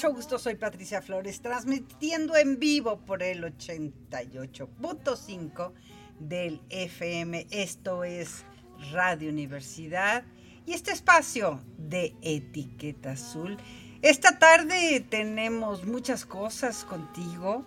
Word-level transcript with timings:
Mucho 0.00 0.14
gusto. 0.14 0.38
Soy 0.38 0.54
Patricia 0.54 1.02
Flores, 1.02 1.42
transmitiendo 1.42 2.34
en 2.34 2.58
vivo 2.58 3.04
por 3.04 3.22
el 3.22 3.44
88.5 3.44 5.72
del 6.18 6.62
FM. 6.70 7.46
Esto 7.50 8.02
es 8.04 8.46
Radio 8.92 9.28
Universidad 9.28 10.24
y 10.64 10.72
este 10.72 10.92
espacio 10.92 11.60
de 11.76 12.14
Etiqueta 12.22 13.10
Azul. 13.10 13.58
Esta 14.00 14.38
tarde 14.38 15.04
tenemos 15.06 15.84
muchas 15.84 16.24
cosas 16.24 16.86
contigo. 16.86 17.66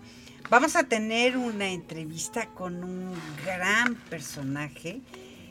Vamos 0.50 0.76
a 0.76 0.86
tener 0.86 1.38
una 1.38 1.70
entrevista 1.70 2.48
con 2.48 2.84
un 2.84 3.14
gran 3.46 3.94
personaje. 4.10 5.02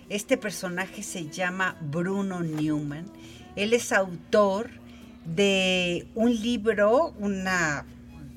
Este 0.09 0.37
personaje 0.37 1.05
se 1.05 1.29
llama 1.29 1.77
Bruno 1.81 2.41
Newman. 2.41 3.09
Él 3.55 3.73
es 3.73 3.93
autor 3.93 4.82
de 5.25 6.07
un 6.15 6.35
libro, 6.35 7.15
una 7.19 7.85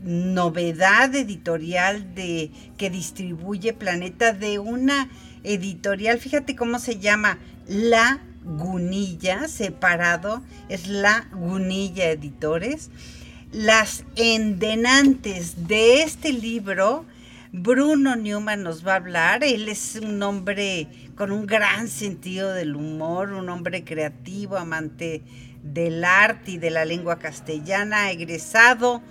novedad 0.03 1.13
editorial 1.15 2.13
de 2.13 2.51
que 2.77 2.89
distribuye 2.89 3.73
Planeta 3.73 4.33
de 4.33 4.59
una 4.59 5.09
editorial, 5.43 6.19
fíjate 6.19 6.55
cómo 6.55 6.79
se 6.79 6.99
llama, 6.99 7.39
La 7.67 8.21
Gunilla, 8.43 9.47
separado, 9.47 10.43
es 10.69 10.87
La 10.87 11.27
Gunilla 11.33 12.11
Editores. 12.11 12.91
Las 13.51 14.03
endenantes 14.15 15.67
de 15.67 16.03
este 16.03 16.33
libro, 16.33 17.05
Bruno 17.51 18.15
Newman 18.15 18.63
nos 18.63 18.85
va 18.85 18.93
a 18.93 18.97
hablar. 18.97 19.43
Él 19.43 19.69
es 19.69 19.95
un 19.95 20.21
hombre 20.21 20.87
con 21.15 21.31
un 21.31 21.47
gran 21.47 21.87
sentido 21.87 22.53
del 22.53 22.75
humor, 22.75 23.31
un 23.31 23.49
hombre 23.49 23.83
creativo, 23.83 24.57
amante 24.57 25.23
del 25.65 26.03
arte 26.05 26.51
y 26.51 26.57
de 26.57 26.69
la 26.69 26.85
lengua 26.85 27.17
castellana, 27.17 28.11
egresado 28.11 29.01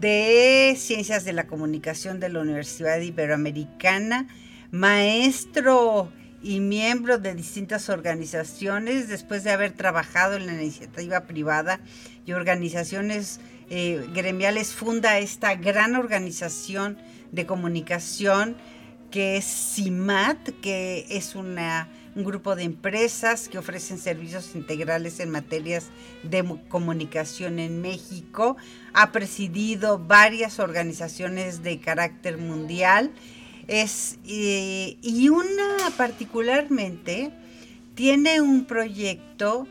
de 0.00 0.74
Ciencias 0.78 1.24
de 1.24 1.34
la 1.34 1.46
Comunicación 1.46 2.20
de 2.20 2.30
la 2.30 2.40
Universidad 2.40 2.98
Iberoamericana, 3.00 4.26
maestro 4.70 6.10
y 6.42 6.60
miembro 6.60 7.18
de 7.18 7.34
distintas 7.34 7.90
organizaciones 7.90 9.08
después 9.08 9.44
de 9.44 9.50
haber 9.50 9.72
trabajado 9.72 10.36
en 10.36 10.46
la 10.46 10.54
iniciativa 10.54 11.26
privada 11.26 11.80
y 12.24 12.32
organizaciones 12.32 13.40
eh, 13.68 14.08
gremiales, 14.14 14.72
funda 14.72 15.18
esta 15.18 15.54
gran 15.54 15.96
organización 15.96 16.96
de 17.30 17.44
comunicación 17.44 18.56
que 19.10 19.36
es 19.36 19.44
CIMAT, 19.74 20.60
que 20.62 21.04
es 21.10 21.34
una, 21.34 21.88
un 22.20 22.24
grupo 22.24 22.54
de 22.54 22.64
empresas 22.64 23.48
que 23.48 23.56
ofrecen 23.56 23.98
servicios 23.98 24.54
integrales 24.54 25.20
en 25.20 25.30
materias 25.30 25.86
de 26.22 26.44
comunicación 26.68 27.58
en 27.58 27.80
México. 27.80 28.58
Ha 28.92 29.10
presidido 29.10 29.98
varias 29.98 30.58
organizaciones 30.58 31.62
de 31.62 31.80
carácter 31.80 32.36
mundial. 32.36 33.10
Es, 33.68 34.18
eh, 34.26 34.98
y 35.00 35.30
una 35.30 35.76
particularmente 35.96 37.30
tiene 37.94 38.42
un 38.42 38.66
proyecto 38.66 39.66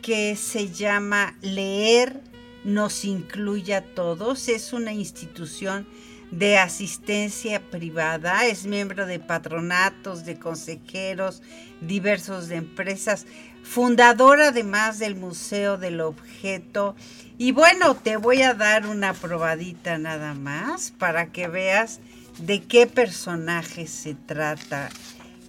que 0.00 0.36
se 0.36 0.70
llama 0.70 1.36
Leer 1.42 2.20
nos 2.62 3.04
incluye 3.04 3.74
a 3.74 3.82
todos. 3.82 4.48
Es 4.48 4.72
una 4.72 4.92
institución 4.92 5.88
de 6.30 6.58
asistencia 6.58 7.60
privada, 7.60 8.46
es 8.46 8.66
miembro 8.66 9.06
de 9.06 9.18
patronatos, 9.18 10.24
de 10.24 10.38
consejeros 10.38 11.42
diversos 11.80 12.48
de 12.48 12.56
empresas, 12.56 13.26
fundador 13.62 14.40
además 14.40 14.98
del 14.98 15.16
Museo 15.16 15.76
del 15.76 16.00
Objeto. 16.00 16.94
Y 17.38 17.52
bueno, 17.52 17.96
te 17.96 18.16
voy 18.16 18.42
a 18.42 18.54
dar 18.54 18.86
una 18.86 19.14
probadita 19.14 19.98
nada 19.98 20.34
más 20.34 20.92
para 20.92 21.32
que 21.32 21.48
veas 21.48 22.00
de 22.38 22.62
qué 22.62 22.86
personaje 22.86 23.86
se 23.86 24.14
trata 24.14 24.90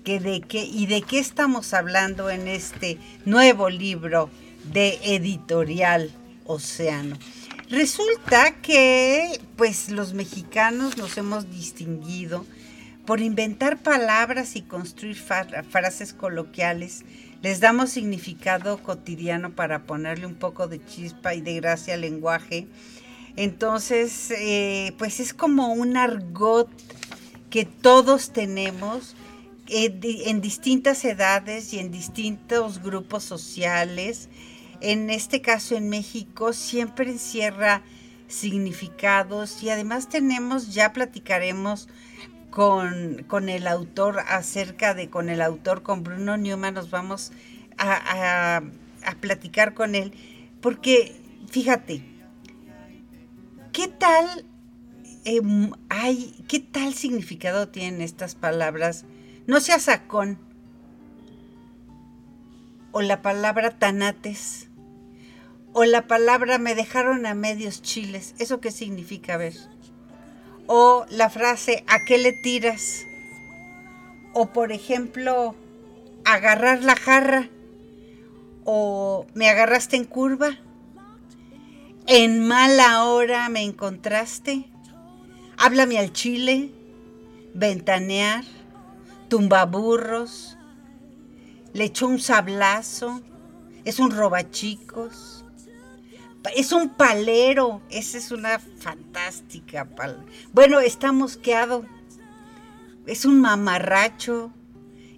que 0.03 0.19
de 0.19 0.41
qué 0.41 0.63
y 0.63 0.87
de 0.87 1.01
qué 1.03 1.19
estamos 1.19 1.73
hablando 1.73 2.29
en 2.29 2.47
este 2.47 2.97
nuevo 3.25 3.69
libro 3.69 4.29
de 4.73 4.99
editorial 5.03 6.11
Océano. 6.45 7.17
Resulta 7.71 8.51
que 8.61 9.39
pues 9.55 9.89
los 9.89 10.13
mexicanos 10.13 10.97
nos 10.97 11.17
hemos 11.17 11.49
distinguido 11.49 12.45
por 13.05 13.21
inventar 13.21 13.81
palabras 13.81 14.57
y 14.57 14.61
construir 14.61 15.15
frases 15.15 16.11
coloquiales. 16.11 17.05
Les 17.41 17.61
damos 17.61 17.91
significado 17.91 18.83
cotidiano 18.83 19.51
para 19.53 19.83
ponerle 19.83 20.25
un 20.25 20.35
poco 20.35 20.67
de 20.67 20.85
chispa 20.85 21.33
y 21.33 21.39
de 21.39 21.55
gracia 21.55 21.93
al 21.93 22.01
lenguaje. 22.01 22.67
Entonces, 23.37 24.31
eh, 24.31 24.93
pues 24.97 25.21
es 25.21 25.33
como 25.33 25.71
un 25.71 25.95
argot 25.95 26.67
que 27.49 27.63
todos 27.63 28.33
tenemos 28.33 29.15
eh, 29.69 29.97
en 30.25 30.41
distintas 30.41 31.05
edades 31.05 31.73
y 31.73 31.79
en 31.79 31.89
distintos 31.89 32.83
grupos 32.83 33.23
sociales 33.23 34.27
en 34.81 35.09
este 35.09 35.41
caso 35.41 35.75
en 35.75 35.89
México, 35.89 36.53
siempre 36.53 37.09
encierra 37.09 37.83
significados 38.27 39.61
y 39.61 39.69
además 39.69 40.09
tenemos, 40.09 40.73
ya 40.73 40.93
platicaremos 40.93 41.87
con, 42.49 43.23
con, 43.27 43.49
el 43.49 43.67
autor 43.67 44.19
acerca 44.27 44.93
de, 44.93 45.09
con 45.09 45.29
el 45.29 45.41
autor, 45.41 45.83
con 45.83 46.03
Bruno 46.03 46.37
Newman, 46.37 46.73
nos 46.73 46.89
vamos 46.89 47.31
a, 47.77 48.61
platicar 49.19 49.73
con 49.73 49.95
él, 49.95 50.13
porque 50.61 51.15
fíjate, 51.49 52.03
¿qué 53.73 53.87
tal 53.87 54.45
em, 55.25 55.71
hay, 55.89 56.43
qué 56.47 56.59
tal 56.59 56.93
significado 56.93 57.69
tienen 57.69 58.01
estas 58.01 58.35
palabras? 58.35 59.05
No 59.47 59.59
sea 59.59 59.79
sacón, 59.79 60.37
o 62.91 63.01
la 63.01 63.21
palabra 63.21 63.71
tanates, 63.71 64.67
o 65.73 65.85
la 65.85 66.07
palabra 66.07 66.57
me 66.57 66.75
dejaron 66.75 67.25
a 67.25 67.33
medios 67.33 67.81
chiles. 67.81 68.35
¿Eso 68.39 68.59
qué 68.59 68.71
significa? 68.71 69.37
ver. 69.37 69.53
O 70.67 71.05
la 71.09 71.29
frase 71.29 71.83
¿a 71.87 72.03
qué 72.05 72.17
le 72.17 72.33
tiras? 72.33 73.05
O 74.33 74.47
por 74.47 74.71
ejemplo, 74.71 75.55
agarrar 76.25 76.83
la 76.83 76.95
jarra. 76.95 77.49
O 78.63 79.25
me 79.33 79.49
agarraste 79.49 79.95
en 79.95 80.05
curva. 80.05 80.57
En 82.07 82.45
mala 82.45 83.05
hora 83.05 83.47
me 83.49 83.63
encontraste. 83.63 84.65
Háblame 85.57 85.99
al 85.99 86.11
chile. 86.11 86.71
Ventanear. 87.53 88.43
Tumbaburros. 89.29 90.57
Le 91.73 91.85
echó 91.85 92.07
un 92.07 92.19
sablazo. 92.19 93.21
Es 93.85 93.99
un 93.99 94.11
robachicos 94.11 95.30
es 96.55 96.71
un 96.71 96.89
palero. 96.89 97.81
Esa 97.89 98.17
es 98.17 98.31
una 98.31 98.59
fantástica 98.59 99.85
pal. 99.85 100.25
Bueno, 100.53 100.79
está 100.79 101.11
mosqueado. 101.11 101.85
Es 103.05 103.25
un 103.25 103.41
mamarracho. 103.41 104.51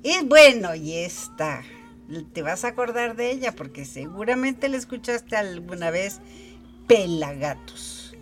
Es 0.04 0.28
bueno, 0.28 0.75
y 0.75 0.98
esta. 0.98 1.64
Te 2.34 2.42
vas 2.42 2.64
a 2.66 2.70
acordar 2.70 3.16
de 3.16 3.31
ella 3.31 3.54
porque 3.56 3.86
seguramente 3.86 4.70
la 4.70 4.78
escuchaste 4.78 5.36
alguna 5.36 5.90
vez. 5.90 6.20
Pelagatos. 6.88 8.16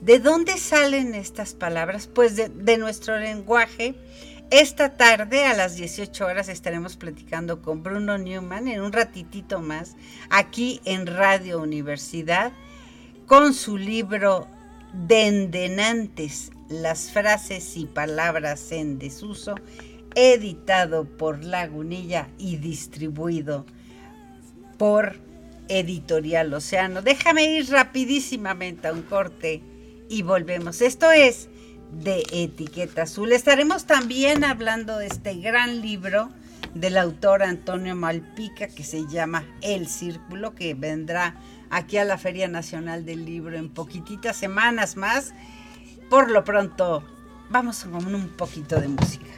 ¿De 0.00 0.18
dónde 0.18 0.56
salen 0.56 1.14
estas 1.14 1.54
palabras? 1.54 2.06
Pues 2.06 2.34
de 2.34 2.78
nuestro 2.78 3.18
lenguaje 3.18 3.94
esta 4.50 4.96
tarde 4.96 5.44
a 5.44 5.54
las 5.54 5.76
18 5.76 6.26
horas 6.26 6.48
estaremos 6.48 6.96
platicando 6.96 7.62
con 7.62 7.84
Bruno 7.84 8.18
Newman 8.18 8.66
en 8.66 8.80
un 8.80 8.92
ratitito 8.92 9.60
más 9.60 9.96
aquí 10.28 10.80
en 10.84 11.06
Radio 11.06 11.60
Universidad 11.60 12.52
con 13.26 13.54
su 13.54 13.76
libro 13.76 14.48
Dendenantes, 14.92 16.50
Las 16.68 17.12
frases 17.12 17.76
y 17.76 17.86
palabras 17.86 18.72
en 18.72 18.98
desuso, 18.98 19.54
editado 20.16 21.04
por 21.04 21.44
Lagunilla 21.44 22.28
y 22.36 22.56
distribuido 22.56 23.66
por 24.78 25.20
Editorial 25.68 26.52
Océano. 26.52 27.02
Déjame 27.02 27.44
ir 27.44 27.70
rapidísimamente 27.70 28.88
a 28.88 28.92
un 28.92 29.02
corte 29.02 29.62
y 30.08 30.22
volvemos. 30.22 30.80
Esto 30.80 31.12
es 31.12 31.49
de 31.92 32.24
Etiqueta 32.32 33.02
Azul. 33.02 33.32
Estaremos 33.32 33.84
también 33.84 34.44
hablando 34.44 34.98
de 34.98 35.06
este 35.06 35.34
gran 35.34 35.80
libro 35.80 36.30
del 36.74 36.96
autor 36.96 37.42
Antonio 37.42 37.96
Malpica 37.96 38.68
que 38.68 38.84
se 38.84 39.06
llama 39.08 39.44
El 39.60 39.88
Círculo, 39.88 40.54
que 40.54 40.74
vendrá 40.74 41.34
aquí 41.70 41.96
a 41.98 42.04
la 42.04 42.18
Feria 42.18 42.48
Nacional 42.48 43.04
del 43.04 43.24
Libro 43.24 43.56
en 43.56 43.68
poquititas 43.70 44.36
semanas 44.36 44.96
más. 44.96 45.32
Por 46.08 46.30
lo 46.30 46.44
pronto, 46.44 47.04
vamos 47.48 47.84
con 47.84 48.14
un 48.14 48.28
poquito 48.28 48.80
de 48.80 48.88
música. 48.88 49.30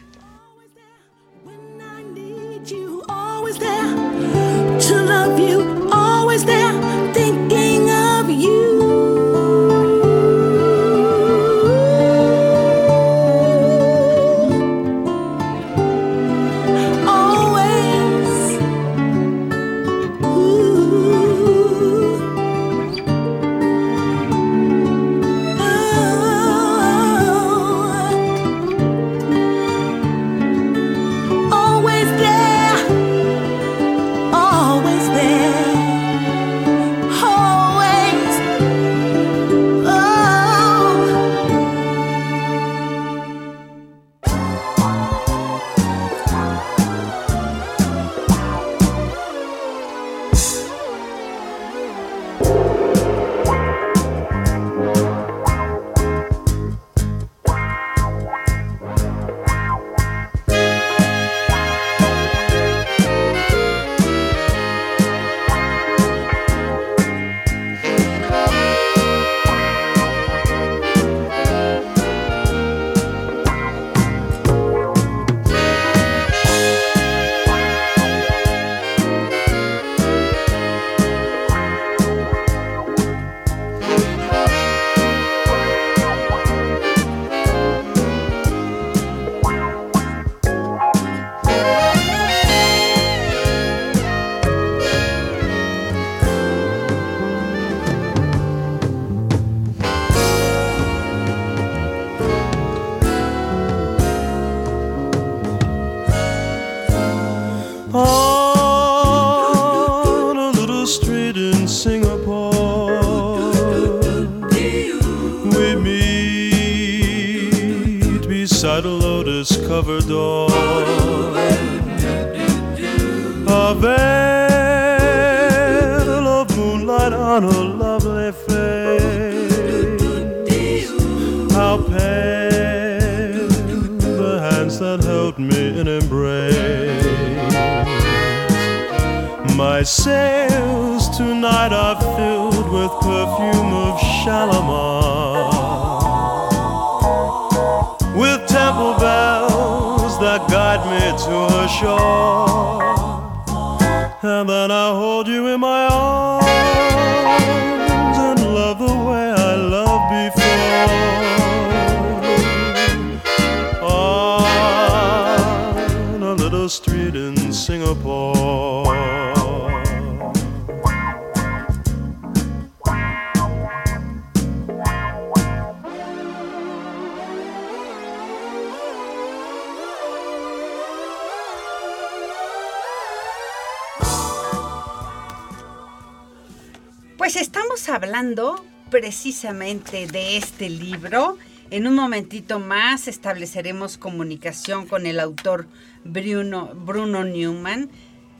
Hablando 188.12 188.62
precisamente 188.90 190.06
de 190.06 190.36
este 190.36 190.68
libro. 190.68 191.38
En 191.70 191.86
un 191.86 191.94
momentito 191.94 192.58
más 192.58 193.08
estableceremos 193.08 193.96
comunicación 193.96 194.86
con 194.86 195.06
el 195.06 195.18
autor 195.18 195.66
Bruno, 196.04 196.74
Bruno 196.74 197.24
Newman, 197.24 197.88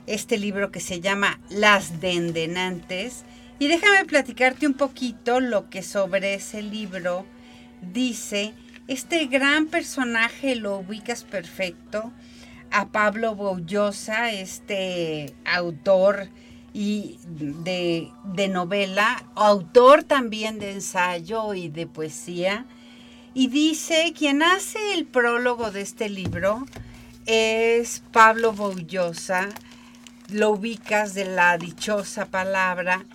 este 0.05 0.37
libro 0.37 0.69
que 0.69 0.79
se 0.79 1.01
llama 1.01 1.39
Las 1.49 1.99
Dendenantes. 2.01 3.23
Y 3.57 3.67
déjame 3.67 4.05
platicarte 4.05 4.67
un 4.67 4.75
poquito 4.75 5.39
lo 5.39 5.71
que 5.71 5.81
sobre 5.81 6.35
ese 6.35 6.61
libro 6.61 7.25
dice. 7.81 8.53
Este 8.87 9.25
gran 9.25 9.65
personaje 9.65 10.55
lo 10.55 10.77
ubicas 10.77 11.23
perfecto 11.23 12.13
a 12.69 12.89
Pablo 12.89 13.33
Boullosa, 13.33 14.31
este 14.31 15.33
autor 15.45 16.29
y 16.73 17.19
de, 17.27 18.11
de, 18.23 18.47
novela, 18.47 19.23
autor 19.35 20.03
también 20.03 20.57
de 20.57 20.71
ensayo 20.71 21.53
y 21.53 21.69
de 21.69 21.85
poesía. 21.85 22.65
Y 23.35 23.47
dice, 23.47 24.13
quien 24.17 24.41
hace 24.41 24.79
el 24.93 25.05
prólogo 25.05 25.71
de 25.71 25.81
este 25.81 26.09
libro 26.09 26.65
es 27.27 28.03
Pablo 28.11 28.53
Boullosa, 28.53 29.49
lo 30.29 30.51
ubicas 30.51 31.13
de 31.13 31.25
la 31.25 31.57
dichosa 31.57 32.25
palabra. 32.25 33.05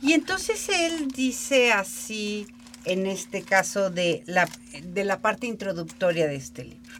Y 0.00 0.12
entonces 0.12 0.68
él 0.68 1.08
dice 1.08 1.72
así, 1.72 2.46
en 2.84 3.06
este 3.06 3.42
caso 3.42 3.90
de 3.90 4.22
la, 4.26 4.48
de 4.82 5.04
la 5.04 5.20
parte 5.20 5.46
introductoria 5.46 6.28
de 6.28 6.36
este 6.36 6.64
libro. 6.64 6.92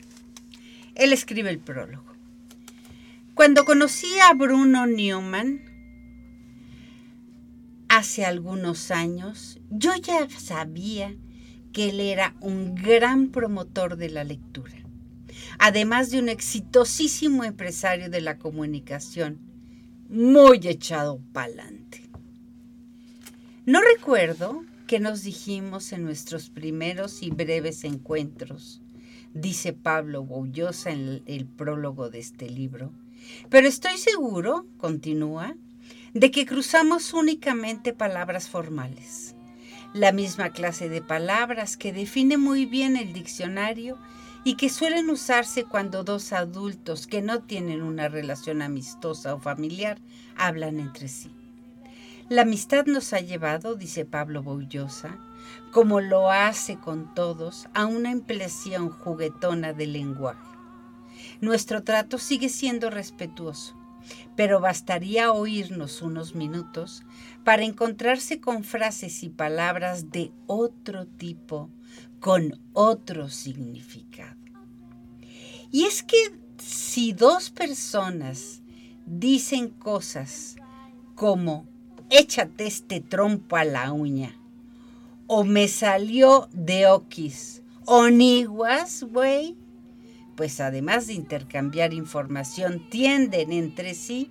Él 0.95 1.13
escribe 1.13 1.51
el 1.51 1.59
prólogo. 1.59 2.05
Cuando 3.35 3.65
conocí 3.65 4.09
a 4.29 4.33
Bruno 4.35 4.87
Newman, 4.87 5.74
hace 7.97 8.25
algunos 8.25 8.91
años, 8.91 9.61
yo 9.71 9.95
ya 9.95 10.29
sabía 10.29 11.15
que 11.73 11.91
él 11.91 12.01
era 12.01 12.35
un 12.41 12.75
gran 12.75 13.29
promotor 13.29 13.97
de 13.97 14.11
la 14.11 14.25
lectura, 14.25 14.75
además 15.59 16.11
de 16.11 16.19
un 16.19 16.29
exitosísimo 16.29 17.45
empresario 17.45 18.11
de 18.11 18.21
la 18.21 18.39
comunicación, 18.39 19.39
muy 20.09 20.61
echado 20.67 21.21
pa'lante. 21.33 22.03
No 23.65 23.81
recuerdo 23.81 24.65
que 24.87 24.99
nos 24.99 25.23
dijimos 25.23 25.93
en 25.93 26.05
nuestros 26.05 26.51
primeros 26.51 27.23
y 27.23 27.31
breves 27.31 27.85
encuentros, 27.85 28.83
dice 29.35 29.73
Pablo 29.73 30.25
Boullosa 30.25 30.91
en 30.91 31.23
el 31.27 31.47
prólogo 31.47 32.11
de 32.11 32.19
este 32.19 32.51
libro. 32.51 32.93
Pero 33.51 33.69
estoy 33.69 33.97
seguro, 33.99 34.67
continúa, 34.79 35.57
de 36.15 36.31
que 36.31 36.47
cruzamos 36.47 37.13
únicamente 37.13 37.93
palabras 37.93 38.49
formales, 38.49 39.35
la 39.93 40.13
misma 40.13 40.51
clase 40.51 40.89
de 40.89 41.03
palabras 41.03 41.77
que 41.77 41.93
define 41.93 42.37
muy 42.37 42.67
bien 42.67 42.97
el 42.97 43.13
diccionario 43.13 43.99
y 44.45 44.55
que 44.57 44.71
suelen 44.71 45.11
usarse 45.11 45.65
cuando 45.65 46.05
dos 46.05 46.33
adultos 46.33 47.09
que 47.09 47.21
no 47.21 47.43
tienen 47.43 47.83
una 47.83 48.09
relación 48.09 48.63
amistosa 48.63 49.35
o 49.35 49.41
familiar 49.41 49.99
hablan 50.37 50.79
entre 50.79 51.09
sí. 51.09 51.33
La 52.29 52.43
amistad 52.43 52.87
nos 52.87 53.13
ha 53.13 53.19
llevado, 53.19 53.75
dice 53.75 54.05
Pablo 54.05 54.43
Boullosa, 54.45 55.19
como 55.73 56.01
lo 56.01 56.31
hace 56.31 56.77
con 56.79 57.13
todos, 57.13 57.67
a 57.75 57.87
una 57.87 58.13
impresión 58.13 58.89
juguetona 58.89 59.73
del 59.73 59.95
lenguaje. 59.95 60.41
Nuestro 61.41 61.83
trato 61.83 62.19
sigue 62.19 62.49
siendo 62.49 62.89
respetuoso, 62.89 63.75
pero 64.37 64.61
bastaría 64.61 65.33
oírnos 65.33 66.03
unos 66.03 66.35
minutos 66.35 67.03
para 67.45 67.65
encontrarse 67.65 68.41
con 68.41 68.65
frases 68.65 69.23
y 69.23 69.29
palabras 69.29 70.11
de 70.11 70.33
otro 70.47 71.07
tipo, 71.07 71.71
con 72.21 72.61
otro 72.73 73.29
significado. 73.29 74.37
Y 75.71 75.85
es 75.85 76.03
que 76.03 76.17
si 76.59 77.13
dos 77.13 77.51
personas 77.51 78.63
dicen 79.07 79.69
cosas 79.69 80.57
como 81.15 81.67
échate 82.11 82.67
este 82.67 83.01
trompo 83.01 83.57
a 83.57 83.65
la 83.65 83.93
uña, 83.93 84.37
o 85.27 85.45
me 85.45 85.69
salió 85.69 86.49
de 86.53 86.87
oquis, 86.87 87.63
o 87.87 88.09
niguas, 88.09 89.03
güey, 89.05 89.57
pues 90.37 90.61
además 90.61 91.07
de 91.07 91.15
intercambiar 91.15 91.93
información, 91.93 92.89
tienden 92.91 93.53
entre 93.53 93.95
sí 93.95 94.31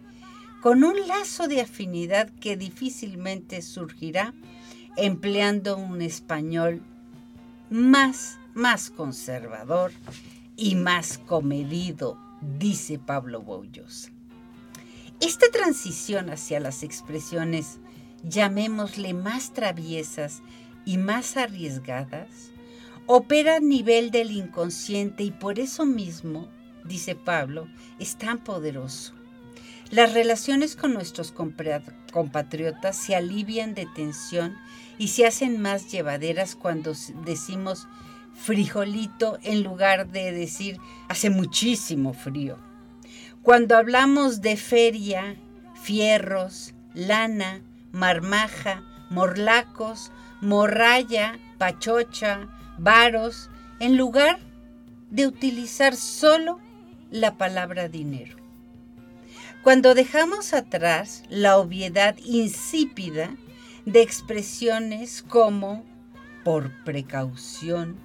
con 0.62 0.84
un 0.84 1.08
lazo 1.08 1.48
de 1.48 1.62
afinidad 1.62 2.30
que 2.40 2.56
difícilmente 2.56 3.62
surgirá 3.62 4.34
empleando 4.96 5.76
un 5.78 6.02
español 6.02 6.82
más, 7.70 8.40
más 8.54 8.90
conservador 8.90 9.92
y 10.56 10.76
más 10.76 11.18
comedido, 11.18 12.18
dice 12.60 13.00
Pablo 13.00 13.42
Boullosa. 13.42 14.12
Esta 15.20 15.48
transición 15.52 16.30
hacia 16.30 16.60
las 16.60 16.84
expresiones, 16.84 17.80
llamémosle 18.24 19.14
más 19.14 19.54
traviesas 19.54 20.42
y 20.86 20.98
más 20.98 21.38
arriesgadas, 21.38 22.53
opera 23.06 23.58
a 23.58 23.60
nivel 23.60 24.12
del 24.12 24.32
inconsciente 24.32 25.24
y 25.24 25.32
por 25.32 25.60
eso 25.60 25.86
mismo, 25.86 26.48
dice 26.84 27.16
Pablo, 27.16 27.68
es 28.00 28.18
tan 28.18 28.38
poderoso. 28.38 29.14
Las 29.92 30.14
relaciones 30.14 30.76
con 30.76 30.94
nuestros 30.94 31.32
compatriotas 31.32 32.98
se 32.98 33.16
alivian 33.16 33.76
de 33.76 33.86
tensión 33.86 34.58
y 34.98 35.10
se 35.10 35.28
hacen 35.28 35.62
más 35.62 35.92
llevaderas 35.92 36.56
cuando 36.56 36.94
decimos 37.26 37.88
frijolito 38.34 39.38
en 39.44 39.64
lugar 39.64 40.08
de 40.08 40.32
decir 40.32 40.80
hace 41.08 41.30
muchísimo 41.30 42.14
frío. 42.14 42.58
Cuando 43.44 43.78
hablamos 43.78 44.42
de 44.42 44.58
feria, 44.58 45.36
fierros, 45.76 46.74
lana, 46.94 47.62
marmaja, 47.92 48.84
morlacos, 49.10 50.12
morralla, 50.42 51.38
pachocha, 51.58 52.48
varos, 52.78 53.50
en 53.80 53.98
lugar 53.98 54.40
de 55.10 55.28
utilizar 55.28 55.96
solo 55.96 56.60
la 57.12 57.38
palabra 57.38 57.88
dinero. 57.88 58.38
Cuando 59.64 59.94
dejamos 59.94 60.54
atrás 60.54 61.24
la 61.30 61.58
obviedad 61.58 62.18
insípida 62.26 63.36
de 63.86 64.02
expresiones 64.02 65.22
como 65.22 65.84
por 66.44 66.72
precaución, 66.84 67.96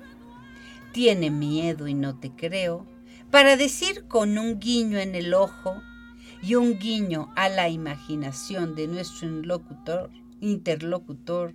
tiene 0.93 1.31
miedo 1.31 1.89
y 1.89 1.95
no 1.95 2.17
te 2.17 2.31
creo, 2.31 2.87
para 3.31 3.57
decir 3.57 4.05
con 4.07 4.39
un 4.39 4.59
guiño 4.59 4.99
en 4.99 5.15
el 5.15 5.35
ojo 5.35 5.83
y 6.43 6.55
un 6.55 6.79
guiño 6.79 7.33
a 7.37 7.49
la 7.49 7.69
imaginación 7.69 8.75
de 8.75 8.87
nuestro 8.87 9.29
interlocutor, 10.41 11.55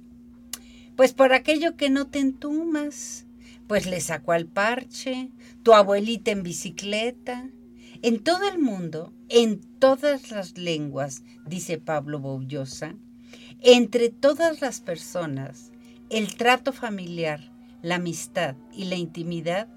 pues 0.95 1.13
por 1.13 1.33
aquello 1.33 1.75
que 1.75 1.89
no 1.89 2.07
te 2.07 2.19
entumas, 2.19 3.25
pues 3.67 3.85
le 3.85 4.01
sacó 4.01 4.33
al 4.33 4.45
parche, 4.45 5.31
tu 5.63 5.73
abuelita 5.73 6.31
en 6.31 6.43
bicicleta. 6.43 7.49
En 8.01 8.19
todo 8.19 8.49
el 8.49 8.59
mundo, 8.59 9.13
en 9.29 9.61
todas 9.79 10.29
las 10.29 10.57
lenguas, 10.57 11.23
dice 11.45 11.77
Pablo 11.77 12.19
Boullosa, 12.19 12.95
entre 13.61 14.09
todas 14.09 14.61
las 14.61 14.81
personas, 14.81 15.71
el 16.09 16.35
trato 16.35 16.73
familiar, 16.73 17.51
la 17.81 17.95
amistad 17.95 18.55
y 18.73 18.85
la 18.85 18.95
intimidad 18.95 19.69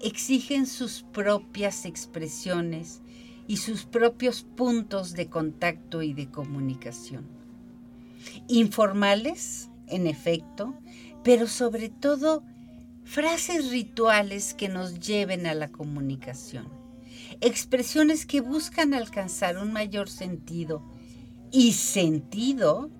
exigen 0.00 0.66
sus 0.66 1.02
propias 1.12 1.86
expresiones 1.86 3.00
y 3.46 3.56
sus 3.56 3.84
propios 3.86 4.42
puntos 4.42 5.14
de 5.14 5.28
contacto 5.28 6.02
y 6.02 6.12
de 6.12 6.30
comunicación. 6.30 7.26
Informales, 8.48 9.70
en 9.92 10.06
efecto, 10.06 10.74
pero 11.22 11.46
sobre 11.46 11.88
todo 11.88 12.42
frases 13.04 13.70
rituales 13.70 14.54
que 14.54 14.68
nos 14.68 14.98
lleven 15.00 15.46
a 15.46 15.54
la 15.54 15.68
comunicación, 15.68 16.68
expresiones 17.40 18.26
que 18.26 18.40
buscan 18.40 18.94
alcanzar 18.94 19.58
un 19.58 19.72
mayor 19.72 20.08
sentido. 20.08 20.82
Y 21.50 21.72
sentido, 21.72 22.90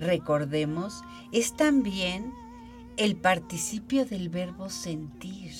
recordemos, 0.00 1.02
es 1.32 1.54
también 1.54 2.32
el 2.96 3.16
participio 3.16 4.06
del 4.06 4.28
verbo 4.28 4.70
sentir. 4.70 5.52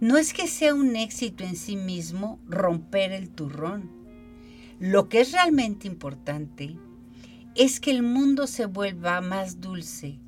No 0.00 0.18
es 0.18 0.32
que 0.32 0.48
sea 0.48 0.74
un 0.74 0.96
éxito 0.96 1.44
en 1.44 1.54
sí 1.54 1.76
mismo 1.76 2.40
romper 2.48 3.12
el 3.12 3.30
turrón. 3.30 3.88
Lo 4.80 5.08
que 5.08 5.20
es 5.20 5.30
realmente 5.30 5.86
importante 5.86 6.76
es 7.54 7.80
que 7.80 7.90
el 7.90 8.02
mundo 8.02 8.46
se 8.46 8.66
vuelva 8.66 9.20
más 9.20 9.60
dulce, 9.60 10.18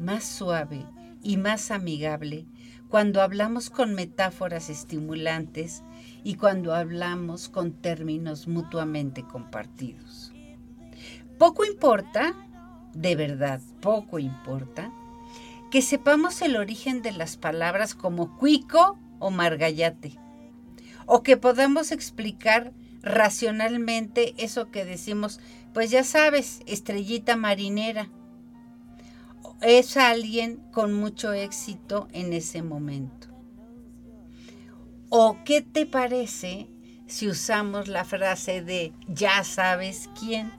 más 0.00 0.24
suave 0.24 0.84
y 1.22 1.36
más 1.36 1.70
amigable 1.70 2.46
cuando 2.88 3.22
hablamos 3.22 3.70
con 3.70 3.94
metáforas 3.94 4.70
estimulantes 4.70 5.82
y 6.22 6.34
cuando 6.34 6.74
hablamos 6.74 7.48
con 7.48 7.72
términos 7.72 8.46
mutuamente 8.48 9.24
compartidos. 9.24 10.32
Poco 11.38 11.64
importa, 11.64 12.34
de 12.92 13.16
verdad, 13.16 13.60
poco 13.80 14.18
importa, 14.18 14.92
que 15.70 15.82
sepamos 15.82 16.40
el 16.42 16.56
origen 16.56 17.02
de 17.02 17.12
las 17.12 17.36
palabras 17.36 17.94
como 17.94 18.36
cuico 18.36 18.98
o 19.18 19.30
margallate, 19.30 20.16
o 21.06 21.22
que 21.22 21.36
podamos 21.36 21.90
explicar 21.90 22.72
racionalmente 23.02 24.34
eso 24.38 24.70
que 24.70 24.84
decimos 24.84 25.40
pues 25.74 25.90
ya 25.90 26.04
sabes, 26.04 26.60
estrellita 26.66 27.36
marinera. 27.36 28.08
Es 29.60 29.96
alguien 29.96 30.60
con 30.72 30.92
mucho 30.92 31.32
éxito 31.32 32.08
en 32.12 32.32
ese 32.32 32.62
momento. 32.62 33.26
¿O 35.08 35.38
qué 35.44 35.62
te 35.62 35.84
parece 35.84 36.68
si 37.06 37.28
usamos 37.28 37.88
la 37.88 38.04
frase 38.04 38.62
de 38.62 38.92
ya 39.08 39.42
sabes 39.42 40.08
quién? 40.18 40.52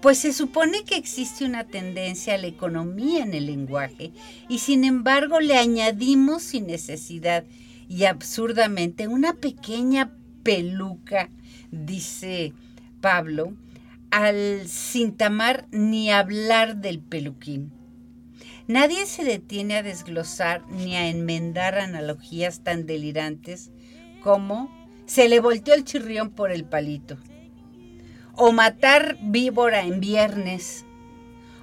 Pues 0.00 0.18
se 0.18 0.32
supone 0.32 0.84
que 0.84 0.96
existe 0.96 1.44
una 1.44 1.64
tendencia 1.64 2.34
a 2.34 2.38
la 2.38 2.46
economía 2.46 3.24
en 3.24 3.34
el 3.34 3.46
lenguaje 3.46 4.12
y 4.48 4.58
sin 4.58 4.84
embargo 4.84 5.40
le 5.40 5.56
añadimos 5.56 6.42
sin 6.42 6.66
necesidad 6.66 7.44
y 7.88 8.04
absurdamente 8.04 9.08
una 9.08 9.34
pequeña 9.34 10.12
peluca, 10.42 11.30
dice 11.70 12.52
Pablo, 13.00 13.54
al 14.14 14.68
cintamar 14.68 15.66
ni 15.72 16.12
hablar 16.12 16.76
del 16.76 17.00
peluquín. 17.00 17.72
Nadie 18.68 19.06
se 19.06 19.24
detiene 19.24 19.74
a 19.74 19.82
desglosar 19.82 20.64
ni 20.70 20.94
a 20.94 21.08
enmendar 21.08 21.76
analogías 21.76 22.62
tan 22.62 22.86
delirantes 22.86 23.72
como 24.22 24.70
se 25.06 25.28
le 25.28 25.40
volteó 25.40 25.74
el 25.74 25.82
chirrión 25.82 26.30
por 26.30 26.52
el 26.52 26.64
palito, 26.64 27.18
o 28.36 28.52
matar 28.52 29.18
víbora 29.20 29.82
en 29.82 29.98
viernes, 29.98 30.86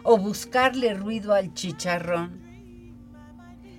o 0.04 0.18
buscarle 0.18 0.94
ruido 0.94 1.34
al 1.34 1.54
chicharrón. 1.54 2.42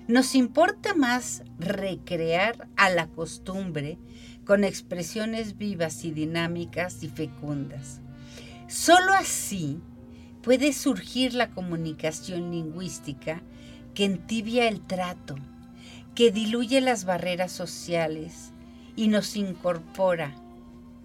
Nos 0.07 0.33
importa 0.33 0.95
más 0.95 1.43
recrear 1.59 2.67
a 2.75 2.89
la 2.89 3.05
costumbre 3.05 3.99
con 4.45 4.63
expresiones 4.63 5.59
vivas 5.59 6.03
y 6.05 6.11
dinámicas 6.11 7.03
y 7.03 7.09
fecundas 7.09 8.02
Solo 8.73 9.13
así 9.13 9.79
puede 10.41 10.73
surgir 10.73 11.35
la 11.35 11.51
comunicación 11.51 12.49
lingüística 12.49 13.43
que 13.93 14.03
entibia 14.03 14.67
el 14.67 14.81
trato, 14.81 15.35
que 16.15 16.31
diluye 16.31 16.81
las 16.81 17.05
barreras 17.05 17.51
sociales 17.51 18.51
y 18.95 19.09
nos 19.09 19.35
incorpora 19.35 20.33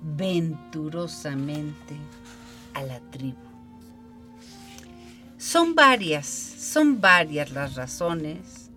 venturosamente 0.01 1.95
a 2.73 2.85
la 2.85 3.01
tribu. 3.11 3.37
Son 5.37 5.75
varias, 5.75 6.27
son 6.27 7.03
varias 7.03 7.53
las 7.53 7.75
razones 7.75 8.71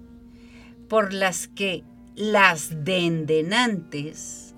por 0.89 1.13
las 1.13 1.47
que 1.47 1.85
las 2.17 2.83
dendenantes 2.83 4.53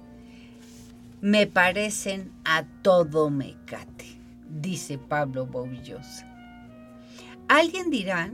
me 1.22 1.46
parecen 1.46 2.32
a 2.44 2.64
todo 2.82 3.30
mecate, 3.30 3.93
dice 4.54 4.98
Pablo 4.98 5.46
Bovillosa. 5.46 6.30
Alguien 7.48 7.90
dirá 7.90 8.32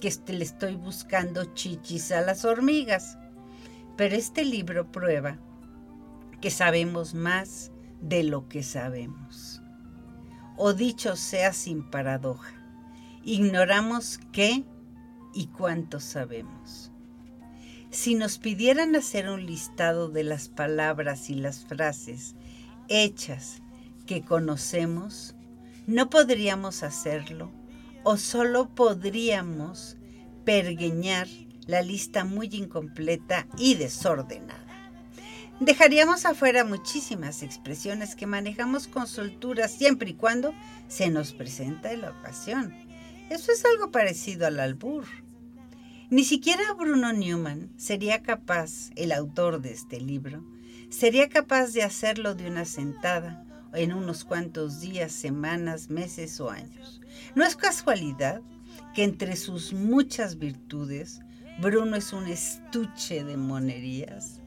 que 0.00 0.12
le 0.32 0.44
estoy 0.44 0.74
buscando 0.74 1.54
chichis 1.54 2.12
a 2.12 2.20
las 2.20 2.44
hormigas, 2.44 3.18
pero 3.96 4.14
este 4.14 4.44
libro 4.44 4.90
prueba 4.90 5.38
que 6.40 6.50
sabemos 6.50 7.14
más 7.14 7.70
de 8.00 8.24
lo 8.24 8.48
que 8.48 8.62
sabemos. 8.62 9.62
O 10.56 10.74
dicho 10.74 11.16
sea 11.16 11.52
sin 11.52 11.82
paradoja, 11.88 12.52
ignoramos 13.24 14.20
qué 14.32 14.64
y 15.34 15.46
cuánto 15.46 16.00
sabemos. 16.00 16.90
Si 17.90 18.14
nos 18.14 18.38
pidieran 18.38 18.96
hacer 18.96 19.28
un 19.28 19.46
listado 19.46 20.08
de 20.08 20.24
las 20.24 20.48
palabras 20.48 21.30
y 21.30 21.34
las 21.34 21.64
frases 21.64 22.34
hechas 22.88 23.61
que 24.06 24.22
conocemos, 24.22 25.34
no 25.86 26.10
podríamos 26.10 26.82
hacerlo 26.82 27.50
o 28.04 28.16
solo 28.16 28.68
podríamos 28.74 29.96
pergueñar 30.44 31.28
la 31.66 31.82
lista 31.82 32.24
muy 32.24 32.48
incompleta 32.52 33.46
y 33.56 33.74
desordenada. 33.74 34.60
Dejaríamos 35.60 36.26
afuera 36.26 36.64
muchísimas 36.64 37.42
expresiones 37.42 38.16
que 38.16 38.26
manejamos 38.26 38.88
con 38.88 39.06
soltura 39.06 39.68
siempre 39.68 40.10
y 40.10 40.14
cuando 40.14 40.52
se 40.88 41.08
nos 41.08 41.32
presenta 41.32 41.94
la 41.96 42.10
ocasión. 42.10 42.74
Eso 43.30 43.52
es 43.52 43.64
algo 43.64 43.92
parecido 43.92 44.46
al 44.46 44.58
albur. 44.58 45.04
Ni 46.10 46.24
siquiera 46.24 46.72
Bruno 46.74 47.12
Newman 47.12 47.70
sería 47.76 48.22
capaz, 48.22 48.90
el 48.96 49.12
autor 49.12 49.62
de 49.62 49.72
este 49.72 50.00
libro, 50.00 50.44
sería 50.90 51.28
capaz 51.28 51.72
de 51.72 51.84
hacerlo 51.84 52.34
de 52.34 52.48
una 52.48 52.64
sentada 52.64 53.46
en 53.72 53.92
unos 53.92 54.24
cuantos 54.24 54.80
días, 54.80 55.12
semanas, 55.12 55.90
meses 55.90 56.40
o 56.40 56.50
años. 56.50 57.00
No 57.34 57.44
es 57.44 57.56
casualidad 57.56 58.42
que 58.94 59.04
entre 59.04 59.36
sus 59.36 59.72
muchas 59.72 60.38
virtudes, 60.38 61.20
Bruno 61.60 61.96
es 61.96 62.12
un 62.12 62.26
estuche 62.26 63.24
de 63.24 63.36
monerías, 63.36 64.40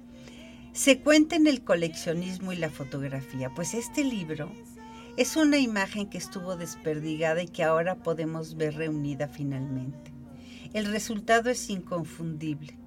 se 0.74 1.00
cuenta 1.00 1.38
en 1.38 1.48
el 1.48 1.64
coleccionismo 1.64 2.52
y 2.52 2.58
la 2.58 2.70
fotografía, 2.70 3.50
pues 3.56 3.74
este 3.74 4.04
libro 4.04 4.52
es 5.16 5.38
una 5.38 5.58
imagen 5.58 6.10
que 6.10 6.18
estuvo 6.18 6.58
desperdigada 6.58 7.42
y 7.42 7.48
que 7.48 7.64
ahora 7.64 7.96
podemos 7.96 8.56
ver 8.56 8.76
reunida 8.76 9.30
finalmente. 9.30 10.12
El 10.74 10.88
resultado 10.88 11.50
es 11.50 11.70
inconfundible. 11.70 12.78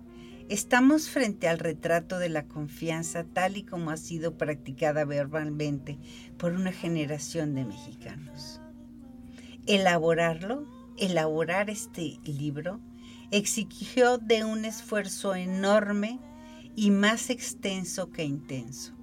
Estamos 0.49 1.11
frente 1.11 1.47
al 1.47 1.59
retrato 1.59 2.19
de 2.19 2.31
la 2.31 2.47
confianza 2.47 3.25
tal 3.25 3.59
y 3.59 3.65
como 3.65 3.91
ha 3.91 3.99
sido 3.99 4.39
practicada 4.39 5.05
verbalmente 5.05 5.99
por 6.39 6.53
una 6.55 6.73
generación 6.73 7.55
de 7.55 7.67
mexicanos. 7.67 8.59
Elaborarlo, 9.67 10.65
elaborar 10.97 11.69
este 11.69 12.19
libro, 12.25 12.81
exigió 13.31 14.17
de 14.17 14.47
un 14.47 14.65
esfuerzo 14.65 15.35
enorme 15.35 16.19
y 16.75 16.93
más 16.93 17.29
extenso 17.29 18.11
que 18.11 18.25
intenso. 18.25 18.95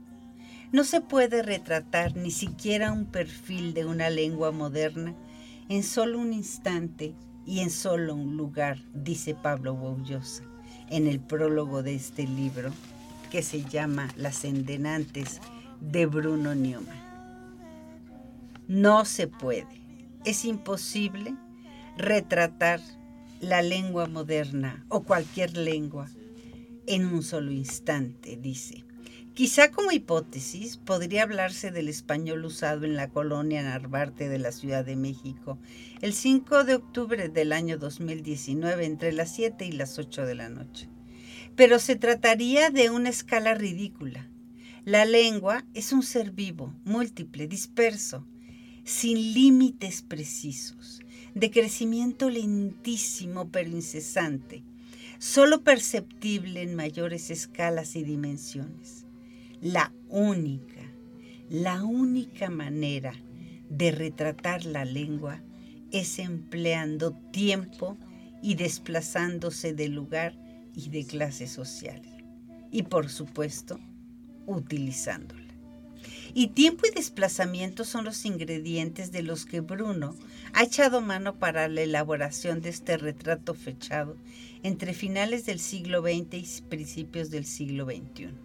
No 0.72 0.84
se 0.84 1.00
puede 1.00 1.44
retratar 1.44 2.16
ni 2.16 2.32
siquiera 2.32 2.92
un 2.92 3.06
perfil 3.06 3.76
de 3.76 3.86
una 3.86 4.10
lengua 4.10 4.50
moderna 4.50 5.16
en 5.70 5.84
solo 5.84 6.18
un 6.18 6.34
instante 6.34 7.14
y 7.46 7.60
en 7.60 7.70
solo 7.70 8.16
un 8.16 8.36
lugar, 8.36 8.80
dice 8.96 9.36
Pablo 9.36 9.76
Boullosa 9.76 10.55
en 10.90 11.08
el 11.08 11.20
prólogo 11.20 11.84
de 11.84 11.96
este 11.96 12.28
libro 12.28 12.72
que 13.32 13.42
se 13.42 13.64
llama 13.64 14.08
Las 14.16 14.46
Endenantes 14.46 15.42
de 15.82 16.06
Bruno 16.06 16.56
Newman. 16.56 17.04
No 18.68 19.06
se 19.06 19.28
puede, 19.28 19.82
es 20.24 20.46
imposible 20.46 21.36
retratar 21.98 22.80
la 23.42 23.62
lengua 23.62 24.08
moderna 24.08 24.86
o 24.90 25.04
cualquier 25.04 25.58
lengua 25.58 26.08
en 26.88 27.06
un 27.06 27.24
solo 27.24 27.52
instante, 27.52 28.38
dice. 28.38 28.85
Quizá 29.36 29.70
como 29.70 29.92
hipótesis 29.92 30.78
podría 30.78 31.24
hablarse 31.24 31.70
del 31.70 31.90
español 31.90 32.46
usado 32.46 32.86
en 32.86 32.96
la 32.96 33.10
colonia 33.10 33.64
Narvarte 33.64 34.30
de 34.30 34.40
la 34.40 34.54
Ciudad 34.54 34.86
de 34.86 34.96
México 34.96 35.60
el 36.02 36.14
5 36.14 36.64
de 36.64 36.76
octubre 36.76 37.28
del 37.28 37.52
año 37.52 37.78
2019 37.78 38.86
entre 38.86 39.12
las 39.12 39.36
7 39.36 39.66
y 39.66 39.74
las 39.74 40.00
8 40.00 40.26
de 40.26 40.36
la 40.36 40.48
noche. 40.48 40.88
Pero 41.58 41.80
se 41.80 41.98
trataría 41.98 42.70
de 42.70 42.90
una 42.90 43.10
escala 43.10 43.56
ridícula. 43.56 44.30
La 44.86 45.04
lengua 45.04 45.66
es 45.74 45.92
un 45.92 46.04
ser 46.04 46.32
vivo, 46.32 46.74
múltiple, 46.86 47.50
disperso, 47.50 48.26
sin 48.86 49.34
límites 49.34 50.02
precisos, 50.02 51.02
de 51.34 51.52
crecimiento 51.52 52.30
lentísimo 52.30 53.50
pero 53.52 53.70
incesante 53.70 54.64
solo 55.20 55.62
perceptible 55.62 56.62
en 56.62 56.76
mayores 56.76 57.32
escalas 57.32 57.96
y 57.96 58.04
dimensiones. 58.04 59.05
La 59.62 59.94
única, 60.10 60.82
la 61.50 61.84
única 61.84 62.50
manera 62.50 63.14
de 63.70 63.92
retratar 63.92 64.66
la 64.66 64.86
lengua 64.86 65.42
es 65.92 66.20
empleando 66.20 67.14
tiempo 67.32 67.98
y 68.42 68.56
desplazándose 68.56 69.74
de 69.74 69.88
lugar 69.88 70.36
y 70.76 70.90
de 70.90 71.06
clase 71.06 71.48
social. 71.48 72.02
Y 72.70 72.84
por 72.84 73.10
supuesto, 73.10 73.80
utilizándola. 74.46 75.42
Y 76.34 76.48
tiempo 76.48 76.84
y 76.86 76.94
desplazamiento 76.94 77.86
son 77.86 78.04
los 78.04 78.26
ingredientes 78.26 79.14
de 79.14 79.24
los 79.24 79.46
que 79.46 79.62
Bruno 79.62 80.16
ha 80.54 80.64
echado 80.64 81.00
mano 81.00 81.40
para 81.40 81.70
la 81.70 81.82
elaboración 81.82 82.62
de 82.62 82.70
este 82.70 82.98
retrato 82.98 83.54
fechado 83.54 84.18
entre 84.62 84.94
finales 84.94 85.46
del 85.46 85.60
siglo 85.60 86.02
XX 86.02 86.60
y 86.60 86.62
principios 86.64 87.30
del 87.30 87.46
siglo 87.46 87.86
XXI. 87.86 88.45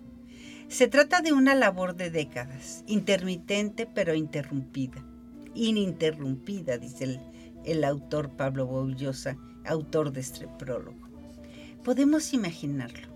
Se 0.70 0.86
trata 0.86 1.20
de 1.20 1.32
una 1.32 1.56
labor 1.56 1.96
de 1.96 2.10
décadas, 2.10 2.84
intermitente 2.86 3.88
pero 3.92 4.14
interrumpida, 4.14 5.04
ininterrumpida, 5.52 6.78
dice 6.78 7.18
el, 7.64 7.82
autor 7.82 8.36
Pablo 8.36 8.66
Boullosa, 8.66 9.36
autor 9.64 10.12
de 10.12 10.20
este 10.20 10.46
prólogo. 10.46 11.08
Podemos 11.82 12.32
imaginarlo 12.32 13.08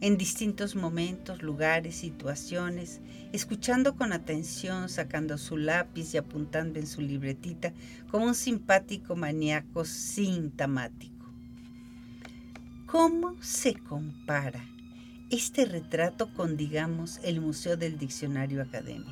en 0.00 0.18
distintos 0.18 0.74
momentos, 0.74 1.40
lugares, 1.40 1.94
situaciones, 1.94 3.00
escuchando 3.32 3.94
con 3.94 4.12
atención, 4.12 4.88
sacando 4.88 5.38
su 5.38 5.56
lápiz 5.56 6.14
y 6.14 6.16
apuntando 6.16 6.80
en 6.80 6.88
su 6.88 7.00
libretita 7.00 7.72
como 8.10 8.26
un 8.26 8.34
simpático 8.34 9.14
maníaco 9.14 9.84
sintomático. 9.84 11.32
¿Cómo 12.86 13.36
se 13.40 13.74
compara 13.74 14.64
este 15.30 15.64
retrato 15.64 16.32
con, 16.34 16.56
digamos, 16.56 17.20
el 17.22 17.40
Museo 17.40 17.76
del 17.76 17.98
Diccionario 17.98 18.62
Académico? 18.62 19.10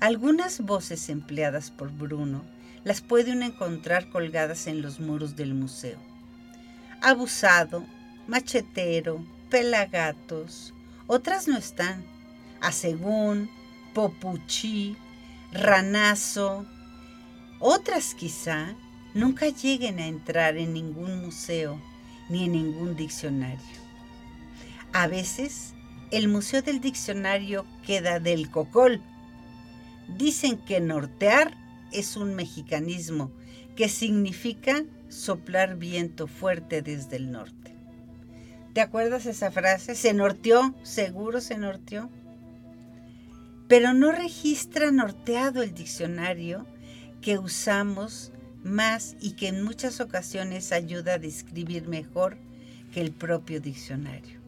Algunas 0.00 0.60
voces 0.60 1.08
empleadas 1.08 1.70
por 1.70 1.92
Bruno 1.92 2.42
las 2.84 3.00
puede 3.00 3.32
uno 3.32 3.44
encontrar 3.44 4.10
colgadas 4.10 4.66
en 4.66 4.82
los 4.82 4.98
muros 4.98 5.36
del 5.36 5.54
museo. 5.54 5.98
Abusado, 7.00 7.84
machetero, 8.26 9.24
pelagatos, 9.50 10.74
otras 11.06 11.46
no 11.46 11.56
están. 11.56 12.04
Asegún, 12.60 13.50
popuchí, 13.94 14.96
ranazo, 15.52 16.66
otras 17.60 18.14
quizá 18.14 18.74
nunca 19.14 19.48
lleguen 19.48 19.98
a 19.98 20.06
entrar 20.06 20.56
en 20.56 20.72
ningún 20.72 21.20
museo 21.20 21.80
ni 22.28 22.46
en 22.46 22.52
ningún 22.52 22.96
diccionario. 22.96 23.81
A 24.94 25.06
veces 25.06 25.72
el 26.10 26.28
Museo 26.28 26.60
del 26.60 26.80
Diccionario 26.82 27.64
queda 27.86 28.20
del 28.20 28.50
cocol. 28.50 29.00
Dicen 30.18 30.58
que 30.58 30.80
nortear 30.80 31.56
es 31.92 32.18
un 32.18 32.34
mexicanismo 32.34 33.30
que 33.74 33.88
significa 33.88 34.84
soplar 35.08 35.76
viento 35.76 36.26
fuerte 36.26 36.82
desde 36.82 37.16
el 37.16 37.30
norte. 37.30 37.74
¿Te 38.74 38.82
acuerdas 38.82 39.24
esa 39.24 39.50
frase? 39.50 39.94
Se 39.94 40.12
norteó, 40.12 40.74
seguro 40.82 41.40
se 41.40 41.56
norteó. 41.56 42.10
Pero 43.68 43.94
no 43.94 44.12
registra 44.12 44.90
norteado 44.90 45.62
el 45.62 45.72
diccionario 45.72 46.66
que 47.22 47.38
usamos 47.38 48.30
más 48.62 49.16
y 49.22 49.32
que 49.32 49.48
en 49.48 49.62
muchas 49.62 50.00
ocasiones 50.00 50.70
ayuda 50.70 51.14
a 51.14 51.18
describir 51.18 51.88
mejor 51.88 52.36
que 52.92 53.00
el 53.00 53.12
propio 53.12 53.58
diccionario. 53.58 54.41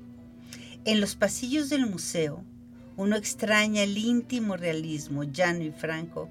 En 0.87 1.01
los 1.01 1.17
pasillos 1.17 1.71
del 1.71 1.87
museo, 1.87 2.45
uno 2.99 3.17
extraña 3.17 3.83
el 3.83 3.97
íntimo 3.97 4.59
realismo 4.59 5.25
llano 5.25 5.65
y 5.65 5.71
franco 5.71 6.29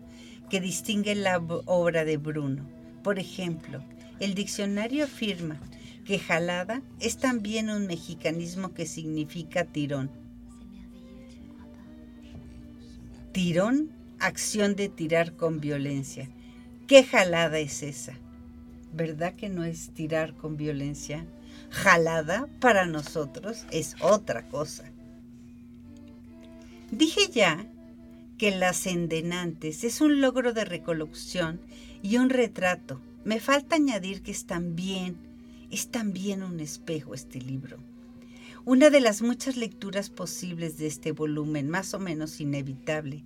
que 0.47 0.61
distingue 0.61 1.15
la 1.15 1.39
obra 1.39 2.05
de 2.05 2.17
Bruno. 2.17 2.69
Por 3.03 3.17
ejemplo, 3.17 3.83
el 4.19 4.35
diccionario 4.35 5.05
afirma 5.05 5.59
que 6.05 6.19
jalada 6.19 6.83
es 6.99 7.17
también 7.17 7.71
un 7.71 7.87
mexicanismo 7.87 8.75
que 8.75 8.85
significa 8.85 9.65
tirón. 9.65 10.11
Tirón, 13.31 13.89
acción 14.19 14.75
de 14.75 14.87
tirar 14.87 15.35
con 15.35 15.61
violencia. 15.61 16.29
¿Qué 16.85 17.03
jalada 17.03 17.57
es 17.57 17.81
esa? 17.81 18.13
¿Verdad 18.93 19.33
que 19.33 19.49
no 19.49 19.63
es 19.63 19.89
tirar 19.95 20.35
con 20.35 20.57
violencia? 20.57 21.25
Jalada 21.73 22.47
para 22.59 22.85
nosotros 22.85 23.65
es 23.71 23.95
otra 23.99 24.47
cosa. 24.47 24.83
Dije 26.91 27.31
ya 27.33 27.65
que 28.37 28.51
las 28.51 28.85
endenantes 28.85 29.83
es 29.83 29.99
un 29.99 30.21
logro 30.21 30.53
de 30.53 30.65
recolección 30.65 31.59
y 32.03 32.17
un 32.17 32.29
retrato. 32.29 33.01
Me 33.25 33.39
falta 33.39 33.75
añadir 33.75 34.21
que 34.21 34.31
es 34.31 34.45
también, 34.45 35.17
es 35.71 35.87
también 35.87 36.43
un 36.43 36.59
espejo 36.59 37.15
este 37.15 37.41
libro. 37.41 37.77
Una 38.65 38.91
de 38.91 39.01
las 39.01 39.23
muchas 39.23 39.57
lecturas 39.57 40.11
posibles 40.11 40.77
de 40.77 40.85
este 40.85 41.11
volumen, 41.11 41.69
más 41.69 41.95
o 41.95 41.99
menos 41.99 42.39
inevitable, 42.39 43.23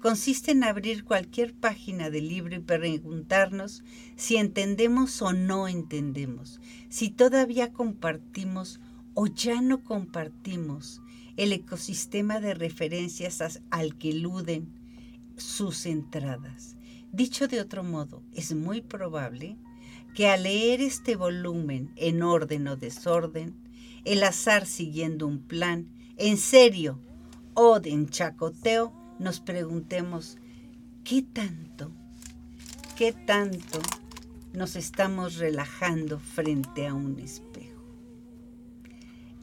consiste 0.00 0.52
en 0.52 0.64
abrir 0.64 1.04
cualquier 1.04 1.54
página 1.54 2.10
del 2.10 2.28
libro 2.28 2.56
y 2.56 2.60
preguntarnos 2.60 3.84
si 4.16 4.36
entendemos 4.36 5.22
o 5.22 5.32
no 5.32 5.68
entendemos, 5.68 6.60
si 6.88 7.10
todavía 7.10 7.72
compartimos 7.72 8.80
o 9.14 9.26
ya 9.26 9.60
no 9.60 9.84
compartimos 9.84 11.00
el 11.36 11.52
ecosistema 11.52 12.40
de 12.40 12.54
referencias 12.54 13.60
al 13.70 13.96
que 13.96 14.10
eluden 14.10 14.72
sus 15.36 15.86
entradas. 15.86 16.76
Dicho 17.12 17.48
de 17.48 17.60
otro 17.60 17.82
modo, 17.82 18.22
es 18.34 18.54
muy 18.54 18.80
probable 18.80 19.56
que 20.14 20.28
al 20.28 20.44
leer 20.44 20.80
este 20.80 21.16
volumen 21.16 21.92
en 21.96 22.22
orden 22.22 22.68
o 22.68 22.76
desorden, 22.76 23.54
el 24.04 24.22
azar 24.22 24.66
siguiendo 24.66 25.26
un 25.26 25.40
plan, 25.40 25.88
en 26.16 26.36
serio 26.36 27.00
o 27.54 27.80
de 27.80 28.06
chacoteo, 28.08 28.99
nos 29.20 29.38
preguntemos, 29.38 30.38
¿qué 31.04 31.20
tanto, 31.22 31.92
qué 32.96 33.12
tanto 33.12 33.78
nos 34.54 34.76
estamos 34.76 35.36
relajando 35.36 36.18
frente 36.18 36.86
a 36.86 36.94
un 36.94 37.18
espejo? 37.20 37.84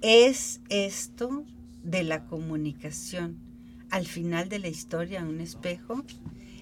¿Es 0.01 0.61
esto 0.69 1.45
de 1.83 2.03
la 2.03 2.25
comunicación 2.25 3.37
al 3.91 4.07
final 4.07 4.49
de 4.49 4.59
la 4.59 4.67
historia 4.67 5.23
un 5.23 5.41
espejo? 5.41 6.03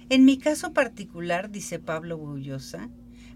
En 0.10 0.25
mi 0.25 0.38
caso 0.38 0.73
particular, 0.73 1.49
dice 1.49 1.80
Pablo 1.80 2.17
Bullosa, 2.17 2.89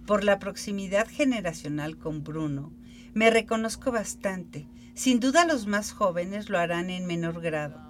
por 0.05 0.25
la 0.25 0.39
proximidad 0.39 1.07
generacional 1.07 1.97
con 1.97 2.25
Bruno, 2.25 2.73
me 3.13 3.29
reconozco 3.29 3.93
bastante. 3.93 4.67
Sin 4.93 5.21
duda 5.21 5.45
los 5.45 5.67
más 5.67 5.93
jóvenes 5.93 6.49
lo 6.49 6.59
harán 6.59 6.89
en 6.89 7.05
menor 7.05 7.39
grado 7.39 7.88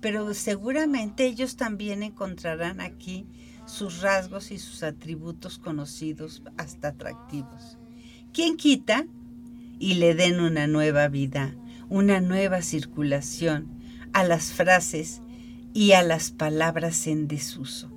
pero 0.00 0.32
seguramente 0.34 1.26
ellos 1.26 1.56
también 1.56 2.02
encontrarán 2.02 2.80
aquí 2.80 3.26
sus 3.66 4.00
rasgos 4.00 4.50
y 4.50 4.58
sus 4.58 4.82
atributos 4.82 5.58
conocidos 5.58 6.42
hasta 6.56 6.88
atractivos. 6.88 7.78
¿Quién 8.32 8.56
quita? 8.56 9.06
Y 9.78 9.94
le 9.94 10.14
den 10.14 10.40
una 10.40 10.66
nueva 10.66 11.08
vida, 11.08 11.54
una 11.88 12.20
nueva 12.20 12.62
circulación 12.62 13.68
a 14.12 14.24
las 14.24 14.52
frases 14.52 15.20
y 15.74 15.92
a 15.92 16.02
las 16.02 16.30
palabras 16.30 17.06
en 17.06 17.28
desuso, 17.28 17.90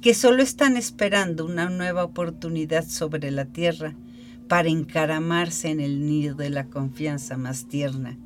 que 0.00 0.14
solo 0.14 0.42
están 0.42 0.76
esperando 0.76 1.44
una 1.44 1.70
nueva 1.70 2.02
oportunidad 2.02 2.88
sobre 2.88 3.30
la 3.30 3.44
tierra 3.44 3.94
para 4.48 4.68
encaramarse 4.68 5.70
en 5.70 5.80
el 5.80 6.06
nido 6.06 6.34
de 6.34 6.50
la 6.50 6.66
confianza 6.66 7.36
más 7.36 7.66
tierna, 7.66 8.18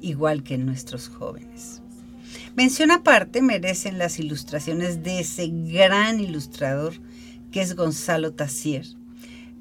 igual 0.00 0.42
que 0.42 0.58
nuestros 0.58 1.08
jóvenes. 1.08 1.79
Mención 2.56 2.90
aparte 2.90 3.42
merecen 3.42 3.98
las 3.98 4.18
ilustraciones 4.18 5.04
de 5.04 5.20
ese 5.20 5.48
gran 5.48 6.18
ilustrador 6.18 6.94
que 7.52 7.60
es 7.60 7.76
Gonzalo 7.76 8.32
Tassier. 8.32 8.86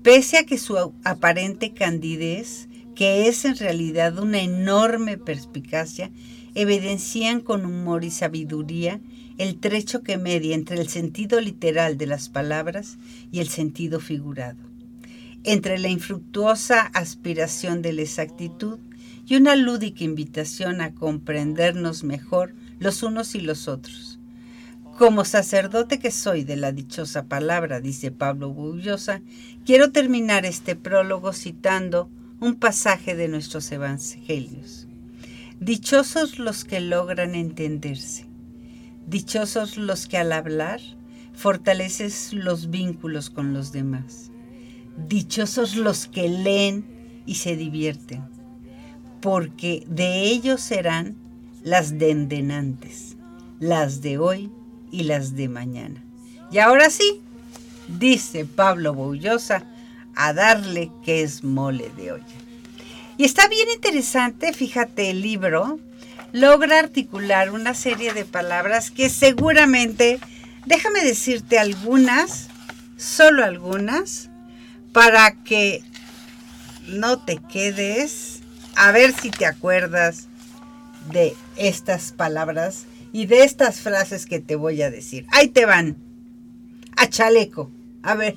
Pese 0.02 0.38
a 0.40 0.46
que 0.46 0.58
su 0.58 0.78
aparente 1.04 1.72
candidez, 1.74 2.68
que 2.96 3.28
es 3.28 3.46
en 3.46 3.58
realidad 3.58 4.18
una 4.18 4.42
enorme 4.42 5.18
perspicacia, 5.18 6.10
evidencian 6.56 7.42
con 7.42 7.66
humor 7.66 8.04
y 8.04 8.10
sabiduría 8.10 9.00
el 9.38 9.60
trecho 9.60 10.02
que 10.02 10.18
media 10.18 10.56
entre 10.56 10.82
el 10.82 10.90
sentido 10.90 11.40
literal 11.42 11.98
de 11.98 12.08
las 12.08 12.28
palabras 12.28 12.98
y 13.32 13.40
el 13.40 13.50
sentido 13.50 14.00
figurado, 14.00 14.58
entre 15.44 15.78
la 15.78 15.90
infructuosa 15.90 16.82
aspiración 16.82 17.82
de 17.82 17.94
la 17.94 18.02
exactitud 18.02 18.80
y 19.28 19.36
una 19.36 19.56
lúdica 19.56 20.04
invitación 20.04 20.82
a 20.82 20.96
comprendernos 20.96 22.04
mejor 22.04 22.54
los 22.80 23.04
unos 23.04 23.36
y 23.36 23.42
los 23.42 23.68
otros. 23.68 24.20
Como 24.98 25.24
sacerdote 25.24 26.00
que 26.00 26.12
soy 26.12 26.44
de 26.44 26.58
la 26.58 26.72
dichosa 26.72 27.24
palabra, 27.26 27.80
dice 27.80 28.12
Pablo 28.12 28.50
Bullosa, 28.50 29.22
quiero 29.66 29.92
terminar 29.92 30.46
este 30.46 30.76
prólogo 30.76 31.32
citando 31.32 32.10
un 32.42 32.56
pasaje 32.56 33.16
de 33.16 33.28
nuestros 33.28 33.72
evangelios. 33.72 34.88
Dichosos 35.60 36.40
los 36.40 36.66
que 36.66 36.80
logran 36.80 37.36
entenderse, 37.36 38.26
dichosos 39.08 39.78
los 39.78 40.08
que 40.08 40.18
al 40.18 40.32
hablar 40.32 40.80
fortaleces 41.34 42.34
los 42.34 42.70
vínculos 42.70 43.30
con 43.30 43.54
los 43.54 43.72
demás, 43.72 44.32
dichosos 45.08 45.76
los 45.76 46.08
que 46.08 46.28
leen 46.28 46.86
y 47.26 47.36
se 47.36 47.56
divierten, 47.56 48.24
porque 49.22 49.86
de 49.88 50.24
ellos 50.24 50.62
serán 50.62 51.16
las 51.64 51.98
dendenantes, 51.98 53.16
las 53.60 54.02
de 54.02 54.18
hoy 54.18 54.52
y 54.92 55.04
las 55.04 55.36
de 55.36 55.50
mañana. 55.50 56.04
Y 56.52 56.60
ahora 56.60 56.90
sí, 56.90 57.22
dice 57.88 58.46
Pablo 58.46 58.94
Boullosa, 58.94 59.64
a 60.16 60.34
darle 60.34 60.92
que 61.04 61.22
es 61.24 61.44
mole 61.44 61.90
de 61.96 62.14
olla. 62.14 62.26
Y 63.18 63.26
está 63.26 63.48
bien 63.48 63.68
interesante, 63.76 64.54
fíjate, 64.54 65.10
el 65.10 65.22
libro 65.22 65.80
logra 66.32 66.80
articular 66.80 67.52
una 67.52 67.74
serie 67.74 68.14
de 68.14 68.26
palabras 68.26 68.92
que 68.92 69.10
seguramente, 69.10 70.20
déjame 70.66 71.04
decirte 71.04 71.60
algunas, 71.60 72.48
solo 72.98 73.44
algunas, 73.44 74.30
para 74.94 75.32
que 75.44 75.84
no 76.88 77.20
te 77.20 77.38
quedes, 77.52 78.40
a 78.76 78.92
ver 78.92 79.14
si 79.14 79.32
te 79.32 79.46
acuerdas 79.46 80.29
de 81.12 81.36
estas 81.56 82.12
palabras 82.12 82.86
y 83.12 83.26
de 83.26 83.44
estas 83.44 83.82
frases 83.82 84.26
que 84.26 84.40
te 84.40 84.56
voy 84.56 84.82
a 84.82 84.92
decir. 84.92 85.26
Ahí 85.32 85.48
te 85.48 85.66
van. 85.66 85.98
A 86.96 87.08
chaleco. 87.08 87.72
A 88.04 88.16
ver. 88.16 88.36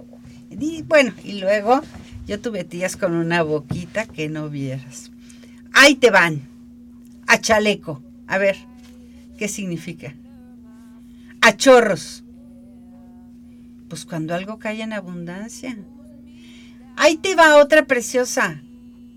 bueno, 0.85 1.13
y 1.23 1.39
luego 1.39 1.81
yo 2.25 2.41
tuve 2.41 2.63
tías 2.63 2.97
con 2.97 3.13
una 3.13 3.43
boquita 3.43 4.05
que 4.05 4.29
no 4.29 4.49
vieras. 4.49 5.11
Ahí 5.73 5.95
te 5.95 6.09
van. 6.09 6.41
A 7.27 7.39
chaleco. 7.39 8.01
A 8.27 8.37
ver, 8.37 8.57
¿qué 9.37 9.47
significa? 9.47 10.15
A 11.41 11.55
chorros. 11.55 12.23
Pues 13.89 14.05
cuando 14.05 14.33
algo 14.33 14.57
cae 14.57 14.81
en 14.81 14.93
abundancia. 14.93 15.77
Ahí 16.95 17.17
te 17.17 17.35
va 17.35 17.57
otra 17.57 17.85
preciosa. 17.85 18.61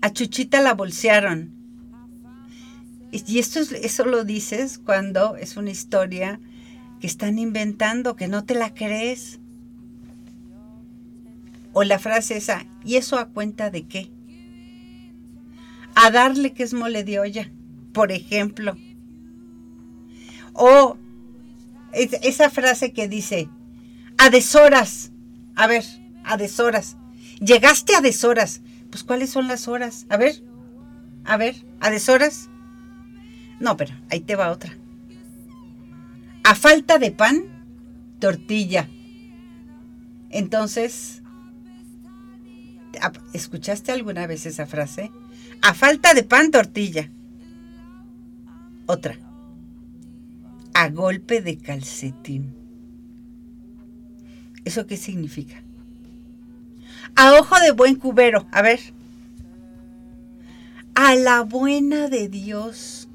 A 0.01 0.11
Chuchita 0.11 0.61
la 0.61 0.73
bolsearon. 0.73 1.51
Y 3.11 3.39
esto 3.39 3.59
es, 3.59 3.71
eso 3.71 4.05
lo 4.05 4.23
dices 4.23 4.77
cuando 4.77 5.35
es 5.35 5.57
una 5.57 5.71
historia 5.71 6.39
que 6.99 7.07
están 7.07 7.39
inventando, 7.39 8.15
que 8.15 8.27
no 8.27 8.45
te 8.45 8.53
la 8.53 8.73
crees. 8.73 9.39
O 11.73 11.83
la 11.83 11.99
frase 11.99 12.37
esa, 12.37 12.65
¿y 12.83 12.95
eso 12.95 13.17
a 13.17 13.29
cuenta 13.29 13.69
de 13.69 13.87
qué? 13.87 14.11
A 15.95 16.11
darle 16.11 16.53
que 16.53 16.63
es 16.63 16.73
mole 16.73 17.03
de 17.03 17.19
olla, 17.19 17.51
por 17.93 18.11
ejemplo. 18.11 18.75
O 20.53 20.97
esa 21.93 22.49
frase 22.49 22.93
que 22.93 23.07
dice, 23.07 23.49
a 24.17 24.29
deshoras. 24.29 25.11
A 25.55 25.67
ver, 25.67 25.85
a 26.23 26.37
deshoras. 26.37 26.97
Llegaste 27.39 27.95
a 27.95 28.01
deshoras. 28.01 28.61
Pues 28.89 29.03
¿cuáles 29.03 29.29
son 29.29 29.47
las 29.47 29.67
horas? 29.67 30.05
A 30.09 30.17
ver, 30.17 30.43
a 31.25 31.37
ver, 31.37 31.65
a 31.79 31.89
deshoras. 31.89 32.49
No, 33.59 33.77
pero 33.77 33.93
ahí 34.09 34.21
te 34.21 34.35
va 34.35 34.51
otra. 34.51 34.77
A 36.43 36.55
falta 36.55 36.97
de 36.97 37.11
pan, 37.11 37.43
tortilla. 38.19 38.89
Entonces, 40.29 41.18
¿escuchaste 43.33 43.91
alguna 43.91 44.27
vez 44.27 44.45
esa 44.45 44.65
frase? 44.65 45.11
A 45.61 45.73
falta 45.73 46.13
de 46.13 46.23
pan, 46.23 46.51
tortilla. 46.51 47.09
Otra. 48.85 49.17
A 50.73 50.89
golpe 50.89 51.41
de 51.41 51.57
calcetín. 51.57 52.55
¿Eso 54.65 54.87
qué 54.87 54.97
significa? 54.97 55.61
A 57.15 57.33
ojo 57.33 57.59
de 57.59 57.71
buen 57.71 57.95
cubero. 57.95 58.47
A 58.51 58.61
ver. 58.61 58.79
A 60.95 61.15
la 61.15 61.41
buena 61.41 62.07
de 62.07 62.29
Dios. 62.29 63.09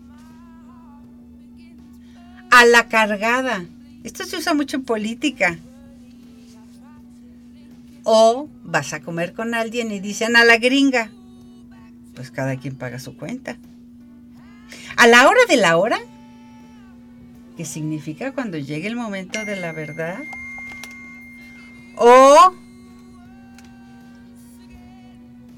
A 2.51 2.67
la 2.67 2.89
cargada. 2.89 3.65
Esto 4.05 4.25
se 4.25 4.37
usa 4.37 4.55
mucho 4.55 4.77
en 4.77 4.85
política. 4.85 5.59
O 8.05 8.49
vas 8.63 8.93
a 8.93 9.01
comer 9.01 9.33
con 9.33 9.55
alguien 9.55 9.91
y 9.91 9.99
dicen 9.99 10.37
a 10.37 10.45
la 10.45 10.59
gringa. 10.59 11.11
Pues 12.15 12.31
cada 12.31 12.57
quien 12.57 12.77
paga 12.77 12.99
su 12.99 13.17
cuenta. 13.17 13.59
A 14.97 15.07
la 15.07 15.27
hora 15.29 15.41
de 15.49 15.57
la 15.57 15.77
hora, 15.77 15.99
¿qué 17.57 17.65
significa 17.65 18.33
cuando 18.33 18.59
llegue 18.59 18.87
el 18.87 18.97
momento 18.97 19.45
de 19.45 19.57
la 19.57 19.73
verdad. 19.73 20.19
O 21.97 22.55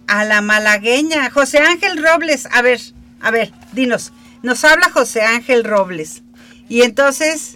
a 0.07 0.25
la 0.25 0.41
malagueña, 0.41 1.31
José 1.31 1.59
Ángel 1.59 2.03
Robles. 2.03 2.49
A 2.53 2.63
ver, 2.63 2.81
a 3.21 3.31
ver, 3.31 3.53
dinos. 3.73 4.13
Nos 4.43 4.65
habla 4.65 4.91
José 4.91 5.23
Ángel 5.23 5.65
Robles. 5.65 6.23
Y 6.69 6.83
entonces, 6.83 7.56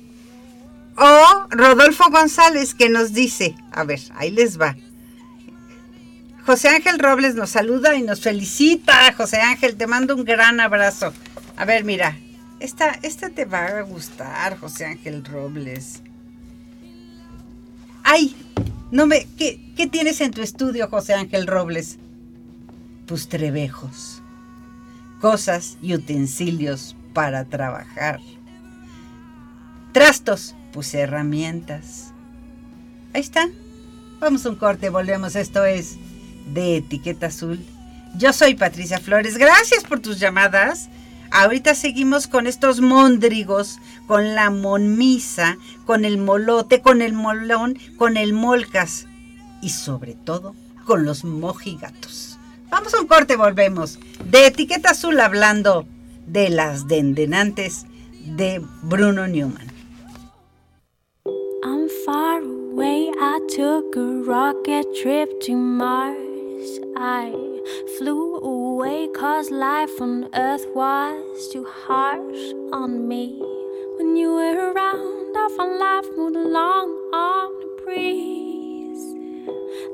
o 0.97 1.47
Rodolfo 1.51 2.11
González 2.11 2.75
que 2.75 2.89
nos 2.89 3.13
dice, 3.13 3.55
a 3.73 3.85
ver, 3.85 4.01
ahí 4.15 4.31
les 4.31 4.61
va. 4.61 4.77
José 6.45 6.69
Ángel 6.69 6.99
Robles 6.99 7.35
nos 7.35 7.51
saluda 7.51 7.95
y 7.97 8.03
nos 8.03 8.21
felicita. 8.21 9.13
José 9.13 9.41
Ángel, 9.41 9.77
te 9.77 9.87
mando 9.87 10.17
un 10.17 10.25
gran 10.25 10.59
abrazo. 10.61 11.13
A 11.57 11.65
ver, 11.65 11.85
mira, 11.85 12.19
esta, 12.59 12.99
esta 13.03 13.31
te 13.31 13.45
va 13.45 13.67
a 13.67 13.83
gustar, 13.83 14.59
José 14.59 14.87
Ángel 14.87 15.25
Robles. 15.25 16.03
Ay, 18.03 18.35
no 18.91 19.07
me. 19.07 19.27
¿qué, 19.39 19.73
¿Qué 19.77 19.87
tienes 19.87 20.21
en 20.21 20.33
tu 20.33 20.43
estudio, 20.43 20.89
José 20.89 21.15
Ángel 21.15 21.47
Robles? 21.47 21.99
Tus 23.07 23.29
trebejos, 23.29 24.23
cosas 25.21 25.79
y 25.81 25.95
utensilios 25.95 26.97
para 27.13 27.45
trabajar. 27.45 28.21
Trastos, 29.93 30.55
pues 30.73 30.95
herramientas. 30.95 32.13
Ahí 33.13 33.21
está. 33.21 33.49
Vamos 34.21 34.47
a 34.47 34.51
un 34.51 34.57
corte, 34.57 34.89
volvemos. 34.89 35.35
Esto 35.35 35.65
es 35.65 35.97
de 36.53 36.77
Etiqueta 36.77 37.27
Azul. 37.27 37.65
Yo 38.17 38.33
soy 38.33 38.55
Patricia 38.55 38.99
Flores. 38.99 39.37
Gracias 39.37 39.85
por 39.85 40.01
tus 40.01 40.21
llamadas. 40.21 40.89
Ahorita 41.33 41.75
seguimos 41.75 42.27
con 42.27 42.47
estos 42.47 42.81
móndrigos, 42.81 43.79
con 44.07 44.35
la 44.35 44.51
monmisa, 44.51 45.59
con 45.87 46.05
el 46.05 46.19
molote, 46.19 46.83
con 46.83 47.03
el 47.03 47.13
molón, 47.13 47.79
con 47.97 48.17
el 48.17 48.33
molcas 48.33 49.07
y 49.63 49.71
sobre 49.71 50.15
todo 50.15 50.55
con 50.87 51.05
los 51.05 51.25
mojigatos. 51.25 52.39
Vamos 52.69 52.95
a 52.95 53.01
un 53.01 53.07
corte, 53.07 53.37
volvemos. 53.37 53.99
De 54.25 54.47
etiqueta 54.47 54.91
azul 54.91 55.19
hablando 55.21 55.87
de 56.27 56.51
las 56.51 56.89
dendenantes 56.89 57.87
de 58.25 58.61
Bruno 58.83 59.27
Newman. 59.27 59.70
Far 62.11 62.43
away, 62.43 63.13
I 63.21 63.39
took 63.49 63.95
a 63.95 64.25
rocket 64.25 64.85
trip 64.97 65.41
to 65.43 65.55
Mars. 65.55 66.81
I 66.97 67.31
flew 67.97 68.39
away 68.39 69.07
cause 69.15 69.53
life 69.53 70.01
on 70.01 70.29
earth 70.35 70.67
was 70.75 71.49
too 71.53 71.63
harsh 71.63 72.53
on 72.73 73.07
me. 73.07 73.41
When 73.97 74.17
you 74.17 74.33
were 74.33 74.73
around, 74.73 75.37
I 75.37 75.49
found 75.57 75.79
life 75.79 76.09
moved 76.17 76.35
along 76.35 76.89
on 77.13 77.53
a 77.63 77.83
breeze. 77.85 79.05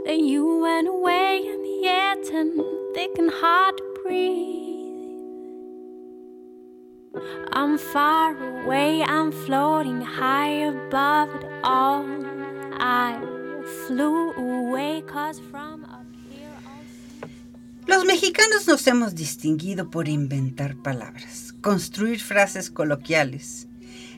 Then 0.07 0.24
you 0.24 0.61
went 0.62 0.88
away 0.88 1.42
and 1.46 1.62
the 1.66 1.87
air 1.87 2.14
and 2.33 2.62
thick 2.94 3.18
and 3.18 3.31
hard 3.31 3.76
to 3.76 3.85
breathe. 4.02 4.65
I'm 7.52 7.79
far 7.79 8.37
away, 8.37 9.02
I'm 9.02 9.33
floating 9.33 10.02
high 10.02 10.68
above 10.68 11.35
it 11.35 11.46
all. 11.64 12.05
I 12.79 13.18
flew 13.87 14.33
away 14.33 15.02
cause 15.07 15.40
from 15.50 15.85
up 15.85 16.05
here. 16.31 16.50
Los 17.87 18.05
mexicanos 18.05 18.66
nos 18.66 18.87
hemos 18.87 19.14
distinguido 19.14 19.90
por 19.90 20.09
inventar 20.09 20.76
palabras, 20.76 21.55
construir 21.61 22.20
frases 22.20 22.70
coloquiales. 22.70 23.68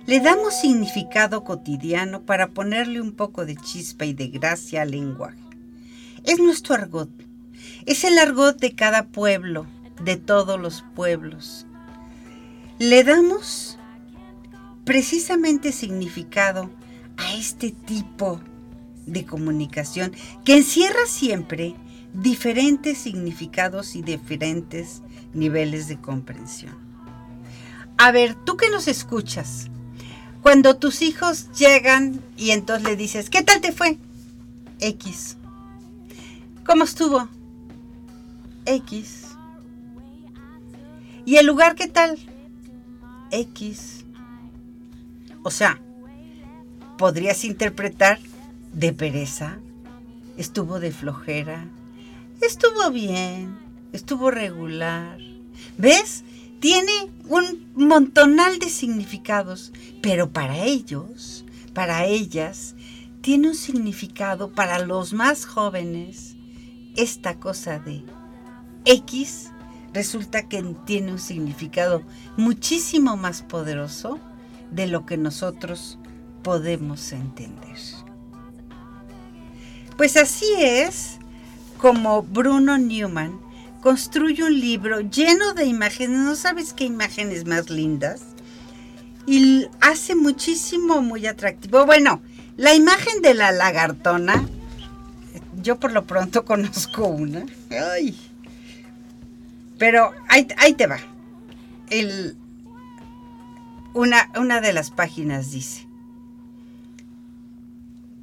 Le 0.07 0.21
damos 0.21 0.55
significado 0.55 1.45
cotidiano 1.45 2.23
para 2.23 2.49
ponerle 2.49 3.01
un 3.01 3.13
poco 3.13 3.45
de 3.45 3.57
chispa 3.57 4.07
y 4.07 4.15
de 4.15 4.29
gracia 4.29 4.83
al 4.83 4.93
lenguaje. 4.93 5.39
Es 6.25 6.39
nuestro 6.41 6.75
argot, 6.75 7.11
es 7.87 8.05
el 8.05 8.19
argot 8.19 8.59
de 8.59 8.75
cada 8.75 9.07
pueblo, 9.07 9.67
de 10.03 10.17
todos 10.17 10.59
los 10.59 10.83
pueblos. 10.95 11.68
Le 12.79 13.03
damos 13.03 13.77
precisamente 14.85 15.73
significado 15.73 16.71
a 17.17 17.35
este 17.35 17.73
tipo 17.73 18.41
de 19.05 19.27
comunicación 19.27 20.12
que 20.45 20.57
encierra 20.57 21.07
siempre 21.07 21.75
diferentes 22.14 22.99
significados 22.99 23.97
y 23.97 24.03
diferentes 24.03 25.03
niveles 25.35 25.88
de 25.88 26.01
comprensión. 26.01 26.77
A 27.97 28.12
ver, 28.12 28.37
tú 28.45 28.57
que 28.57 28.71
nos 28.71 28.87
escuchas, 28.87 29.67
cuando 30.41 30.77
tus 30.77 31.03
hijos 31.03 31.51
llegan 31.53 32.23
y 32.37 32.53
entonces 32.53 32.88
le 32.88 32.95
dices, 32.95 33.29
¿qué 33.29 33.43
tal 33.43 33.61
te 33.61 33.73
fue? 33.73 33.99
X. 34.79 35.37
¿Cómo 36.64 36.85
estuvo? 36.85 37.29
X. 38.67 39.25
¿Y 41.25 41.37
el 41.37 41.47
lugar 41.47 41.75
qué 41.75 41.88
tal? 41.88 42.19
X. 43.31 44.05
O 45.43 45.51
sea, 45.51 45.81
podrías 46.97 47.45
interpretar 47.45 48.19
de 48.73 48.93
pereza, 48.93 49.59
estuvo 50.37 50.81
de 50.81 50.93
flojera, 50.93 51.69
estuvo 52.41 52.91
bien, 52.91 53.59
estuvo 53.93 54.31
regular. 54.31 55.19
¿Ves? 55.77 56.25
Tiene 56.61 56.93
un 57.29 57.67
montonal 57.75 58.59
de 58.59 58.69
significados, 58.69 59.73
pero 60.03 60.31
para 60.31 60.64
ellos, 60.64 61.45
para 61.73 62.05
ellas, 62.05 62.75
tiene 63.21 63.49
un 63.49 63.55
significado 63.55 64.51
para 64.51 64.81
los 64.81 65.12
más 65.12 65.45
jóvenes 65.45 66.37
esta 66.97 67.38
cosa 67.38 67.79
de 67.79 68.03
X 68.85 69.48
resulta 69.92 70.48
que 70.48 70.62
tiene 70.85 71.12
un 71.12 71.18
significado 71.18 72.03
muchísimo 72.37 73.16
más 73.16 73.42
poderoso 73.42 74.18
de 74.70 74.87
lo 74.87 75.07
que 75.07 75.16
nosotros 75.16 75.98
podemos 76.42 77.12
entender. 77.12 77.79
Pues 79.96 80.16
así 80.16 80.46
es 80.59 81.18
como 81.79 82.22
Bruno 82.22 82.79
Newman 82.79 83.40
construye 83.81 84.44
un 84.44 84.59
libro 84.59 85.01
lleno 85.01 85.55
de 85.55 85.64
imágenes, 85.64 86.18
no 86.18 86.35
sabes 86.37 86.72
qué 86.72 86.85
imágenes 86.85 87.46
más 87.46 87.70
lindas, 87.70 88.22
y 89.27 89.66
hace 89.81 90.14
muchísimo, 90.14 91.03
muy 91.03 91.27
atractivo. 91.27 91.85
Bueno, 91.85 92.22
la 92.57 92.74
imagen 92.74 93.20
de 93.22 93.35
la 93.35 93.53
lagartona, 93.53 94.48
yo 95.62 95.79
por 95.79 95.92
lo 95.92 96.07
pronto 96.07 96.44
conozco 96.46 97.07
una. 97.07 97.44
Ay, 97.70 98.16
pero 99.79 100.12
ahí, 100.29 100.75
te 100.75 100.87
va. 100.87 100.99
El, 101.91 102.37
una, 103.95 104.31
una 104.38 104.61
de 104.61 104.73
las 104.73 104.91
páginas 104.91 105.51
dice, 105.51 105.87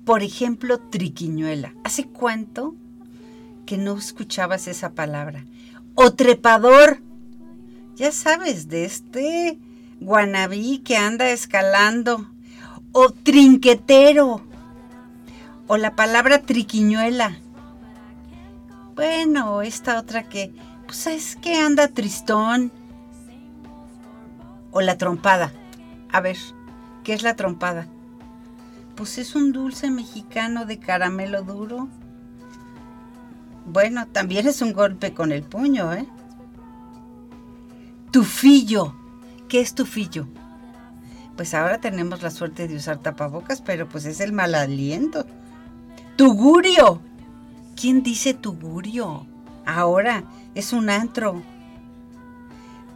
por 0.06 0.22
ejemplo, 0.22 0.80
triquiñuela. 0.80 1.74
¿Hace 1.84 2.06
cuánto 2.06 2.76
que 3.66 3.78
no 3.78 3.98
escuchabas 3.98 4.68
esa 4.68 4.92
palabra. 4.92 5.44
O 5.96 6.14
trepador. 6.14 7.02
Ya 7.96 8.12
sabes, 8.12 8.68
de 8.68 8.86
este 8.86 9.60
guanabí 10.00 10.80
que 10.80 10.98
anda 10.98 11.30
escalando. 11.30 12.30
O 12.92 13.12
trinquetero. 13.12 14.42
O 15.68 15.78
la 15.78 15.96
palabra 15.96 16.44
triquiñuela. 16.44 17.38
Bueno, 18.96 19.62
esta 19.62 20.00
otra 20.00 20.24
que, 20.30 20.54
pues 20.86 21.08
es 21.08 21.36
que 21.36 21.56
anda 21.56 21.88
tristón. 21.88 22.72
O 24.72 24.82
la 24.82 24.98
trompada. 24.98 25.52
A 26.12 26.22
ver, 26.22 26.38
¿qué 27.04 27.14
es 27.14 27.24
la 27.24 27.36
trompada? 27.36 27.88
Pues 28.96 29.18
es 29.18 29.36
un 29.36 29.52
dulce 29.52 29.90
mexicano 29.90 30.66
de 30.66 30.80
caramelo 30.80 31.44
duro. 31.44 31.88
Bueno, 33.66 34.08
también 34.08 34.48
es 34.48 34.62
un 34.62 34.74
golpe 34.74 35.14
con 35.14 35.32
el 35.32 35.44
puño, 35.44 35.94
¿eh? 35.94 36.08
Tufillo. 38.12 38.96
¿Qué 39.50 39.62
es 39.62 39.76
tufillo? 39.76 40.28
Pues 41.36 41.54
ahora 41.54 41.80
tenemos 41.80 42.22
la 42.22 42.32
suerte 42.32 42.68
de 42.68 42.76
usar 42.76 43.00
tapabocas, 43.00 43.62
pero 43.62 43.90
pues 43.90 44.06
es 44.06 44.22
el 44.22 44.32
mal 44.32 44.56
aliento. 44.56 45.26
Tugurio. 46.16 47.02
¿Quién 47.76 48.04
dice 48.04 48.34
tugurio? 48.34 49.28
Ahora 49.66 50.24
es 50.54 50.74
un 50.74 50.90
antro. 50.90 51.42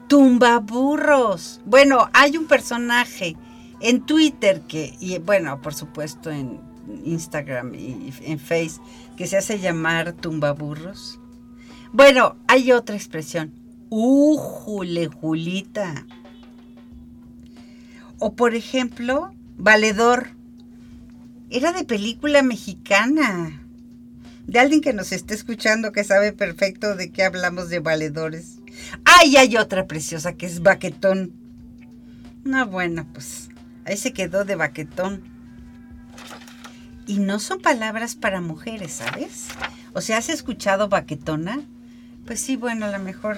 Tumbaburros. 0.08 1.62
Bueno, 1.66 2.10
hay 2.14 2.38
un 2.38 2.48
personaje 2.48 3.36
en 3.80 4.06
Twitter 4.06 4.62
que, 4.62 4.96
y 5.00 5.18
bueno, 5.20 5.62
por 5.62 5.74
supuesto 5.74 6.32
en 6.32 6.60
Instagram 7.06 7.76
y 7.76 8.14
en 8.22 8.40
Face, 8.40 8.80
que 9.16 9.28
se 9.28 9.38
hace 9.38 9.60
llamar 9.60 10.14
tumbaburros. 10.14 11.20
Bueno, 11.92 12.36
hay 12.48 12.72
otra 12.72 12.96
expresión. 12.96 13.54
¡Újule, 13.90 15.08
Julita! 15.08 16.06
O 18.20 18.36
por 18.36 18.54
ejemplo, 18.54 19.32
valedor. 19.58 20.32
Era 21.50 21.72
de 21.72 21.84
película 21.86 22.44
mexicana. 22.44 23.59
De 24.50 24.58
alguien 24.58 24.82
que 24.82 24.94
nos 24.94 25.12
esté 25.12 25.36
escuchando 25.36 25.92
que 25.92 26.04
sabe 26.04 26.34
perfecto 26.34 26.96
de 26.96 27.12
qué 27.12 27.24
hablamos 27.24 27.70
de 27.70 27.78
valedores. 27.78 28.58
¡Ay, 29.06 29.38
hay 29.38 29.58
otra 29.58 29.86
preciosa 29.86 30.34
que 30.34 30.48
es 30.48 30.64
baquetón! 30.64 31.34
No, 32.44 32.66
bueno, 32.66 33.06
pues 33.14 33.50
ahí 33.86 33.96
se 33.96 34.12
quedó 34.12 34.46
de 34.46 34.56
baquetón. 34.56 35.22
Y 37.06 37.20
no 37.20 37.38
son 37.38 37.60
palabras 37.62 38.16
para 38.16 38.42
mujeres, 38.42 38.94
¿sabes? 38.94 39.50
O 39.94 40.02
sea, 40.02 40.18
¿has 40.18 40.30
escuchado 40.30 40.90
baquetona? 40.90 41.62
Pues 42.26 42.40
sí, 42.40 42.56
bueno, 42.56 42.88
a 42.88 42.92
lo 42.92 42.98
mejor 42.98 43.38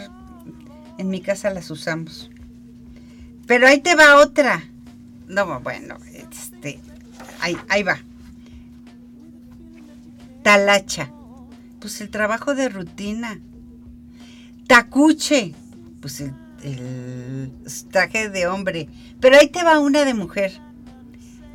en 0.98 1.10
mi 1.10 1.20
casa 1.20 1.50
las 1.50 1.70
usamos. 1.72 2.32
Pero 3.48 3.68
ahí 3.68 3.82
te 3.82 3.96
va 3.96 4.16
otra. 4.16 4.64
No, 5.28 5.60
bueno, 5.60 5.98
este, 6.14 6.80
ahí, 7.42 7.58
ahí 7.68 7.84
va. 7.84 8.00
Talacha, 10.44 11.12
pues 11.80 12.02
el 12.02 12.10
trabajo 12.10 12.56
de 12.56 12.70
rutina. 12.70 13.40
Tacuche, 14.68 15.54
pues 16.02 16.22
el, 16.22 16.34
el 16.64 17.52
traje 17.92 18.30
de 18.30 18.48
hombre. 18.48 18.90
Pero 19.20 19.38
ahí 19.38 19.50
te 19.50 19.64
va 19.64 19.80
una 19.80 20.06
de 20.06 20.14
mujer. 20.14 20.60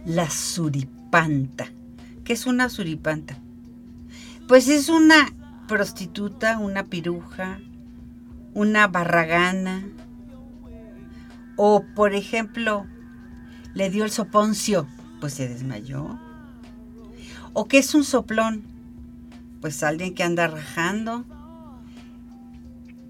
La 0.05 0.31
suripanta. 0.31 1.67
¿Qué 2.25 2.33
es 2.33 2.47
una 2.47 2.69
suripanta? 2.69 3.39
Pues 4.49 4.69
es 4.69 4.89
una 4.89 5.33
prostituta, 5.67 6.59
una 6.59 6.85
piruja, 6.85 7.59
una 8.55 8.87
barragana. 8.87 9.89
O, 11.57 11.85
por 11.95 12.15
ejemplo, 12.15 12.87
le 13.75 13.91
dio 13.91 14.05
el 14.05 14.11
soponcio, 14.11 14.87
pues 15.21 15.35
se 15.35 15.49
desmayó. 15.49 16.19
¿O 17.53 17.67
qué 17.67 17.79
es 17.79 17.95
un 17.95 18.05
soplón? 18.05 18.76
Pues 19.61 19.83
alguien 19.83 20.15
que 20.15 20.23
anda 20.23 20.47
rajando. 20.47 21.25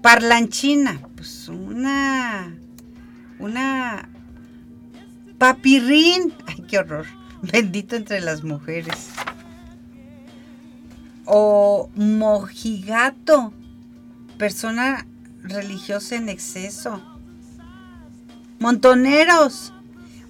Parlanchina, 0.03 1.01
pues 1.17 1.49
una. 1.49 2.55
Una. 3.39 4.09
Papirrín. 5.39 6.35
Ay, 6.47 6.65
qué 6.69 6.79
horror. 6.79 7.07
Bendito 7.41 7.97
entre 7.97 8.21
las 8.21 8.43
mujeres. 8.43 9.09
O 11.25 11.91
mojigato, 11.95 13.53
persona 14.37 15.07
religiosa 15.43 16.17
en 16.17 16.29
exceso. 16.29 17.01
Montoneros. 18.59 19.73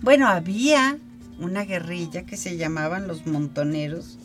Bueno, 0.02 0.28
había 0.28 0.98
una 1.38 1.64
guerrilla 1.64 2.24
que 2.24 2.36
se 2.36 2.56
llamaban 2.56 3.08
los 3.08 3.26
montoneros 3.26 4.18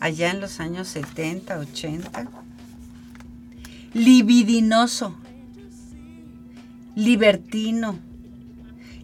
allá 0.00 0.30
en 0.30 0.40
los 0.40 0.60
años 0.60 0.88
70, 0.88 1.58
80. 1.58 2.28
Libidinoso. 3.94 5.16
Libertino. 6.94 7.98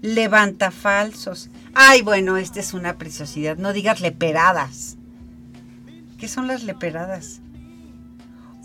Levantafalsos. 0.02 1.50
Ay, 1.74 2.02
bueno, 2.02 2.36
esta 2.36 2.60
es 2.60 2.74
una 2.74 2.98
preciosidad. 2.98 3.56
No 3.56 3.72
digas 3.72 4.00
leperadas. 4.00 4.96
¿Qué 6.18 6.28
son 6.28 6.46
las 6.46 6.62
leperadas? 6.62 7.40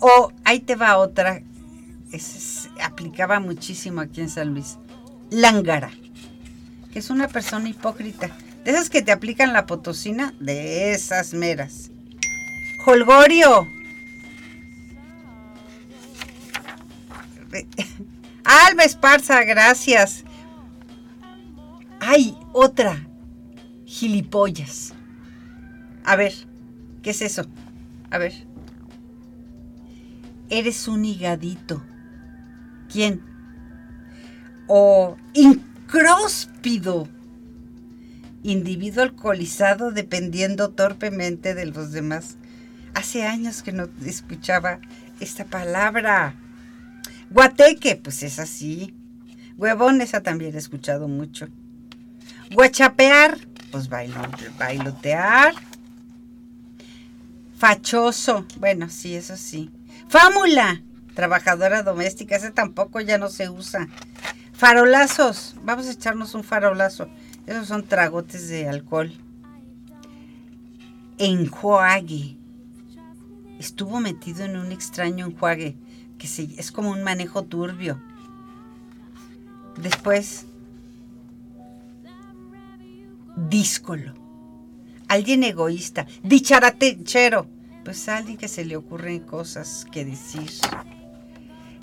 O 0.00 0.32
ahí 0.44 0.60
te 0.60 0.76
va 0.76 0.96
otra 0.98 1.42
se 2.16 2.40
aplicaba 2.82 3.40
muchísimo 3.40 4.00
aquí 4.00 4.20
en 4.20 4.28
San 4.28 4.54
Luis. 4.54 4.78
Lángara, 5.30 5.90
que 6.92 6.98
es 6.98 7.10
una 7.10 7.28
persona 7.28 7.68
hipócrita. 7.68 8.30
De 8.64 8.70
esas 8.72 8.90
que 8.90 9.02
te 9.02 9.12
aplican 9.12 9.52
la 9.52 9.66
potosina, 9.66 10.34
de 10.40 10.92
esas 10.92 11.34
meras. 11.34 11.90
Holgorio. 12.84 13.66
Alba 18.44 18.84
Esparza, 18.84 19.42
gracias. 19.44 20.24
Hay 22.00 22.36
otra. 22.52 23.06
gilipollas. 23.84 24.94
A 26.04 26.16
ver, 26.16 26.32
¿qué 27.02 27.10
es 27.10 27.22
eso? 27.22 27.46
A 28.10 28.18
ver. 28.18 28.46
Eres 30.50 30.88
un 30.88 31.04
higadito. 31.04 31.82
¿Quién? 32.90 33.22
O 34.66 35.16
incróspido. 35.34 37.08
Individuo 38.42 39.02
alcoholizado 39.02 39.92
dependiendo 39.92 40.70
torpemente 40.70 41.54
de 41.54 41.66
los 41.66 41.92
demás. 41.92 42.36
Hace 42.94 43.26
años 43.26 43.62
que 43.62 43.72
no 43.72 43.88
escuchaba 44.04 44.80
esta 45.20 45.44
palabra. 45.44 46.34
Guateque, 47.30 47.96
pues 47.96 48.22
es 48.22 48.38
así. 48.38 48.94
Huevón, 49.56 50.00
esa 50.00 50.22
también 50.22 50.54
he 50.54 50.58
escuchado 50.58 51.08
mucho. 51.08 51.48
Guachapear, 52.52 53.38
pues 53.70 53.88
bailotear. 53.88 55.54
Fachoso, 57.56 58.46
bueno, 58.60 58.88
sí, 58.88 59.14
eso 59.14 59.36
sí. 59.36 59.70
Fámula, 60.08 60.82
trabajadora 61.18 61.82
doméstica, 61.82 62.36
ese 62.36 62.52
tampoco 62.52 63.00
ya 63.00 63.18
no 63.18 63.28
se 63.28 63.50
usa. 63.50 63.88
Farolazos, 64.52 65.56
vamos 65.64 65.88
a 65.88 65.90
echarnos 65.90 66.32
un 66.36 66.44
farolazo. 66.44 67.08
Esos 67.44 67.66
son 67.66 67.82
tragotes 67.82 68.48
de 68.48 68.68
alcohol. 68.68 69.12
Enjuague. 71.18 72.36
Estuvo 73.58 73.98
metido 73.98 74.44
en 74.44 74.56
un 74.56 74.70
extraño 74.70 75.26
enjuague, 75.26 75.76
que 76.18 76.28
es 76.56 76.70
como 76.70 76.90
un 76.90 77.02
manejo 77.02 77.42
turbio. 77.42 78.00
Después, 79.76 80.46
díscolo. 83.34 84.14
Alguien 85.08 85.42
egoísta, 85.42 86.06
dicharatechero. 86.22 87.48
Pues 87.84 88.08
alguien 88.08 88.36
que 88.36 88.46
se 88.46 88.64
le 88.64 88.76
ocurren 88.76 89.18
cosas 89.18 89.84
que 89.90 90.04
decir. 90.04 90.48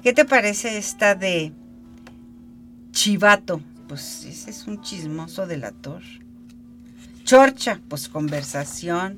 ¿Qué 0.05 0.13
te 0.13 0.23
parece 0.23 0.77
esta 0.77 1.15
de 1.15 1.51
chivato? 2.91 3.59
Pues 3.87 4.23
ese 4.25 4.51
es 4.51 4.67
un 4.67 4.79
chismoso 4.79 5.47
delator. 5.47 6.03
Chorcha, 7.23 7.81
pues 7.89 8.07
conversación. 8.07 9.17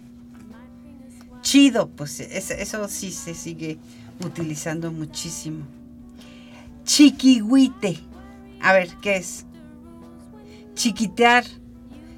Chido, 1.42 1.90
pues 1.90 2.22
eso 2.22 2.88
sí 2.88 3.12
se 3.12 3.34
sigue 3.34 3.78
utilizando 4.24 4.94
muchísimo. 4.94 5.66
Chiquihuite, 6.86 8.00
a 8.62 8.72
ver, 8.72 8.88
¿qué 9.02 9.18
es? 9.18 9.46
Chiquitear. 10.74 11.44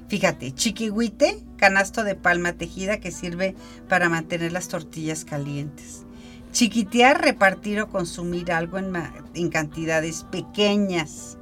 Fíjate, 0.06 0.54
chiquihuite, 0.54 1.42
canasto 1.56 2.04
de 2.04 2.14
palma 2.14 2.52
tejida 2.52 3.00
que 3.00 3.10
sirve 3.10 3.56
para 3.88 4.08
mantener 4.08 4.52
las 4.52 4.68
tortillas 4.68 5.24
calientes. 5.24 6.04
Chiquitear, 6.52 7.20
repartir 7.20 7.80
o 7.80 7.88
consumir 7.88 8.52
algo 8.52 8.78
en, 8.78 9.50
cantidades 9.50 10.24
pequeñas. 10.24 11.38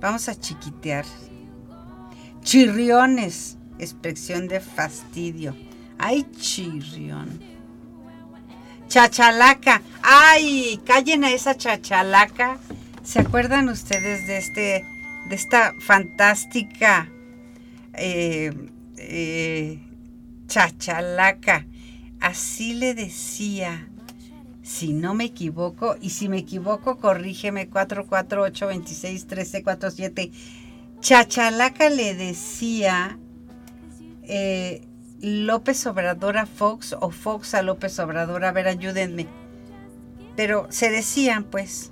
Vamos 0.00 0.28
a 0.28 0.38
chiquitear. 0.38 1.04
Chirriones, 2.42 3.58
expresión 3.78 4.48
de 4.48 4.60
fastidio. 4.60 5.54
Ay, 5.98 6.26
chirrión. 6.38 7.40
Chachalaca. 8.88 9.82
Ay, 10.02 10.80
callen 10.84 11.24
a 11.24 11.30
esa 11.30 11.56
chachalaca 11.56 12.58
¿Se 13.02 13.18
acuerdan 13.18 13.68
ustedes 13.68 14.26
de 14.26 14.36
este, 14.36 14.84
de 15.28 15.34
esta 15.34 15.74
fantástica 15.80 17.08
eh, 17.94 18.52
eh, 18.98 19.80
chachalaca? 20.46 21.66
Así 22.20 22.74
le 22.74 22.94
decía, 22.94 23.88
si 24.70 24.92
no 24.92 25.14
me 25.14 25.24
equivoco, 25.24 25.96
y 26.00 26.10
si 26.10 26.28
me 26.28 26.38
equivoco, 26.38 26.98
corrígeme 26.98 27.68
448 27.68 28.68
26 28.68 29.26
1347 29.26 30.30
Chachalaca 31.00 31.90
le 31.90 32.14
decía 32.14 33.18
eh, 34.22 34.86
López 35.20 35.84
Obrador 35.86 36.38
a 36.38 36.46
Fox 36.46 36.94
o 37.00 37.10
Fox 37.10 37.54
a 37.54 37.62
López 37.62 37.98
Obrador. 37.98 38.44
A 38.44 38.52
ver, 38.52 38.68
ayúdenme. 38.68 39.26
Pero 40.36 40.68
se 40.70 40.90
decían, 40.90 41.44
pues. 41.44 41.90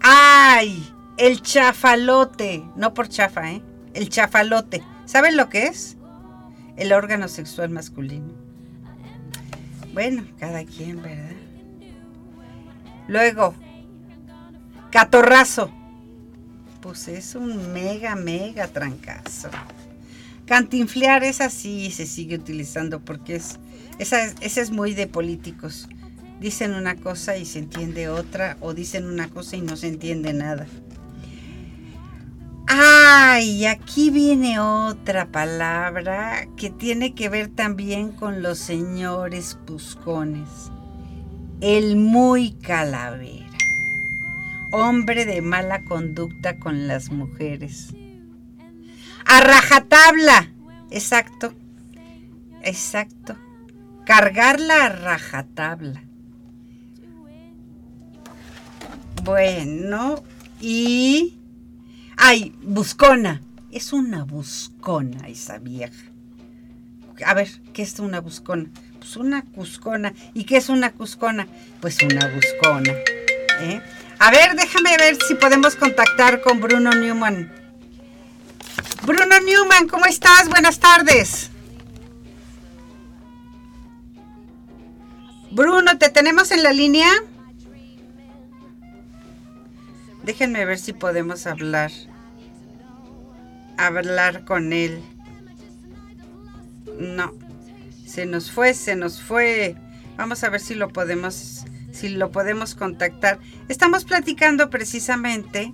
¡Ay! 0.00 0.90
El 1.18 1.42
chafalote. 1.42 2.64
No 2.76 2.94
por 2.94 3.10
chafa, 3.10 3.52
¿eh? 3.52 3.62
El 3.92 4.08
chafalote. 4.08 4.82
¿Saben 5.04 5.36
lo 5.36 5.50
que 5.50 5.66
es? 5.66 5.98
El 6.76 6.94
órgano 6.94 7.28
sexual 7.28 7.68
masculino. 7.68 8.39
Bueno, 9.92 10.24
cada 10.38 10.64
quien, 10.64 11.02
¿verdad? 11.02 11.36
Luego, 13.08 13.54
catorrazo. 14.90 15.72
Pues 16.80 17.08
es 17.08 17.34
un 17.34 17.72
mega, 17.72 18.14
mega 18.14 18.68
trancazo. 18.68 19.50
Cantinflear, 20.46 21.24
esa 21.24 21.50
sí 21.50 21.90
se 21.90 22.06
sigue 22.06 22.36
utilizando 22.36 23.00
porque 23.00 23.36
es, 23.36 23.58
esa, 23.98 24.24
esa 24.40 24.60
es 24.60 24.70
muy 24.70 24.94
de 24.94 25.06
políticos. 25.06 25.88
Dicen 26.40 26.72
una 26.72 26.96
cosa 26.96 27.36
y 27.36 27.44
se 27.44 27.58
entiende 27.58 28.08
otra, 28.08 28.56
o 28.60 28.72
dicen 28.72 29.06
una 29.06 29.28
cosa 29.28 29.56
y 29.56 29.60
no 29.60 29.76
se 29.76 29.88
entiende 29.88 30.32
nada. 30.32 30.66
Ay, 32.72 33.66
aquí 33.66 34.10
viene 34.10 34.60
otra 34.60 35.32
palabra 35.32 36.46
que 36.56 36.70
tiene 36.70 37.16
que 37.16 37.28
ver 37.28 37.48
también 37.48 38.12
con 38.12 38.42
los 38.42 38.60
señores 38.60 39.58
puscones. 39.66 40.70
El 41.60 41.96
muy 41.96 42.52
calavera. 42.52 43.50
Hombre 44.70 45.24
de 45.24 45.42
mala 45.42 45.82
conducta 45.82 46.60
con 46.60 46.86
las 46.86 47.10
mujeres. 47.10 47.92
A 49.26 49.40
rajatabla. 49.40 50.52
Exacto. 50.92 51.52
Exacto. 52.62 53.34
Cargarla 54.06 54.84
a 54.84 54.88
rajatabla. 54.90 56.04
Bueno, 59.24 60.22
y... 60.60 61.39
Ay, 62.22 62.54
buscona. 62.62 63.40
Es 63.72 63.94
una 63.94 64.24
buscona 64.24 65.26
esa 65.26 65.56
vieja. 65.56 66.04
A 67.24 67.32
ver, 67.32 67.48
¿qué 67.72 67.80
es 67.80 67.98
una 67.98 68.20
buscona? 68.20 68.68
Pues 68.98 69.16
una 69.16 69.42
cuscona. 69.42 70.12
¿Y 70.34 70.44
qué 70.44 70.58
es 70.58 70.68
una 70.68 70.92
cuscona? 70.92 71.46
Pues 71.80 71.96
una 72.02 72.26
buscona. 72.28 72.92
¿eh? 73.60 73.80
A 74.18 74.30
ver, 74.30 74.54
déjame 74.54 74.98
ver 74.98 75.16
si 75.26 75.34
podemos 75.34 75.76
contactar 75.76 76.42
con 76.42 76.60
Bruno 76.60 76.90
Newman. 76.90 77.50
Bruno 79.06 79.40
Newman, 79.40 79.88
¿cómo 79.88 80.04
estás? 80.04 80.46
Buenas 80.50 80.78
tardes. 80.78 81.48
Bruno, 85.50 85.96
¿te 85.96 86.10
tenemos 86.10 86.50
en 86.50 86.62
la 86.64 86.72
línea? 86.74 87.08
Déjenme 90.30 90.64
ver 90.64 90.78
si 90.78 90.92
podemos 90.92 91.48
hablar. 91.48 91.90
Hablar 93.76 94.44
con 94.44 94.72
él. 94.72 95.02
No. 97.00 97.34
Se 98.06 98.26
nos 98.26 98.52
fue, 98.52 98.74
se 98.74 98.94
nos 98.94 99.20
fue. 99.20 99.74
Vamos 100.16 100.44
a 100.44 100.48
ver 100.48 100.60
si 100.60 100.76
lo 100.76 100.90
podemos 100.90 101.64
si 101.90 102.10
lo 102.10 102.30
podemos 102.30 102.76
contactar. 102.76 103.40
Estamos 103.68 104.04
platicando 104.04 104.70
precisamente 104.70 105.72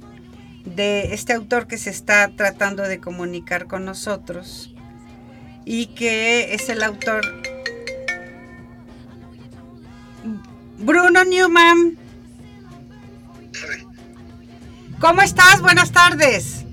de 0.65 1.13
este 1.13 1.35
autor 1.35 1.67
que 1.67 1.77
se 1.77 1.91
está 1.91 2.35
tratando 2.35 2.85
de 2.85 2.99
comunicar 2.99 3.67
con 3.67 3.85
nosotros 3.85 4.75
y 5.67 5.89
que 5.89 6.55
es 6.55 6.71
el 6.71 6.83
autor 6.83 7.21
Bruno 10.79 11.25
Newman. 11.25 12.06
¿Cómo 15.01 15.21
estás? 15.21 15.61
Buenas 15.61 15.93
tardes. 15.93 16.65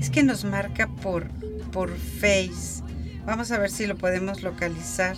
Es 0.00 0.10
que 0.10 0.24
nos 0.24 0.44
marca 0.44 0.88
por, 0.88 1.28
por 1.70 1.90
Face. 1.96 2.82
Vamos 3.24 3.52
a 3.52 3.58
ver 3.58 3.70
si 3.70 3.86
lo 3.86 3.96
podemos 3.96 4.42
localizar. 4.42 5.16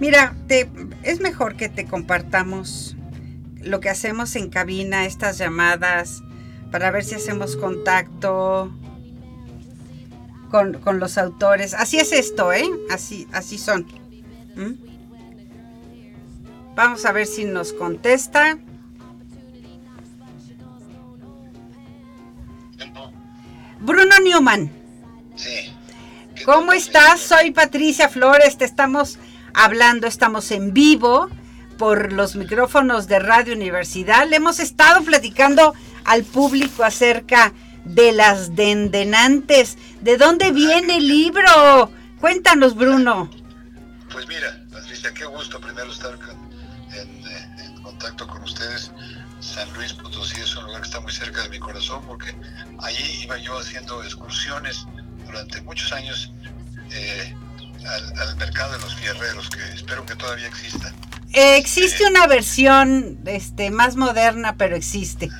Mira, 0.00 0.34
te, 0.48 0.70
es 1.02 1.20
mejor 1.20 1.56
que 1.56 1.68
te 1.68 1.84
compartamos 1.84 2.96
lo 3.60 3.80
que 3.80 3.90
hacemos 3.90 4.34
en 4.36 4.48
cabina, 4.48 5.04
estas 5.04 5.36
llamadas, 5.36 6.22
para 6.70 6.90
ver 6.90 7.04
si 7.04 7.16
hacemos 7.16 7.56
contacto 7.56 8.72
con, 10.50 10.98
los 10.98 11.18
autores. 11.18 11.74
Así 11.74 11.98
es 11.98 12.12
esto, 12.12 12.54
¿eh? 12.54 12.70
Así, 12.90 13.28
así 13.32 13.58
son. 13.58 13.86
¿Mm? 14.56 14.93
Vamos 16.74 17.04
a 17.04 17.12
ver 17.12 17.26
si 17.26 17.44
nos 17.44 17.72
contesta. 17.72 18.58
Bruno 23.80 24.18
Newman. 24.24 24.72
Sí. 25.36 25.72
¿Cómo 26.44 26.72
estás? 26.72 27.20
Soy 27.20 27.52
Patricia 27.52 28.08
Flores, 28.08 28.58
te 28.58 28.64
estamos 28.64 29.18
hablando, 29.52 30.06
estamos 30.06 30.50
en 30.50 30.72
vivo 30.74 31.28
por 31.78 32.12
los 32.12 32.34
micrófonos 32.34 33.06
de 33.06 33.18
Radio 33.18 33.54
Universidad. 33.54 34.26
Le 34.26 34.36
hemos 34.36 34.58
estado 34.58 35.02
platicando 35.04 35.74
al 36.04 36.24
público 36.24 36.82
acerca 36.82 37.52
de 37.84 38.12
las 38.12 38.56
dendenantes. 38.56 39.78
¿De 40.00 40.16
dónde 40.16 40.50
viene 40.50 40.96
el 40.96 41.06
libro? 41.06 41.90
Cuéntanos, 42.20 42.74
Bruno. 42.74 43.30
Pues 44.10 44.26
mira, 44.28 44.64
Patricia, 44.72 45.12
qué 45.14 45.24
gusto 45.24 45.60
primero 45.60 45.90
estar 45.90 46.18
en, 47.00 47.82
contacto 47.82 48.26
con 48.26 48.42
ustedes. 48.42 48.90
San 49.40 49.70
Luis 49.74 49.92
Potosí 49.92 50.40
es 50.40 50.56
un 50.56 50.64
lugar 50.64 50.80
que 50.80 50.88
está 50.88 51.00
muy 51.00 51.12
cerca 51.12 51.42
de 51.42 51.50
mi 51.50 51.58
corazón 51.58 52.02
porque 52.06 52.34
allí 52.82 53.22
iba 53.22 53.36
yo 53.38 53.58
haciendo 53.58 54.02
excursiones 54.02 54.86
durante 55.26 55.60
muchos 55.62 55.92
años 55.92 56.32
eh, 56.90 57.34
al, 58.16 58.36
mercado 58.36 58.72
de 58.72 58.78
los 58.78 58.94
fierreros, 58.94 59.50
que 59.50 59.62
espero 59.74 60.06
que 60.06 60.16
todavía 60.16 60.46
exista. 60.46 60.92
Eh, 61.32 61.58
existe 61.58 62.06
una 62.06 62.26
versión 62.26 63.18
este, 63.26 63.70
más 63.70 63.96
moderna, 63.96 64.56
pero 64.56 64.76
existe. 64.76 65.30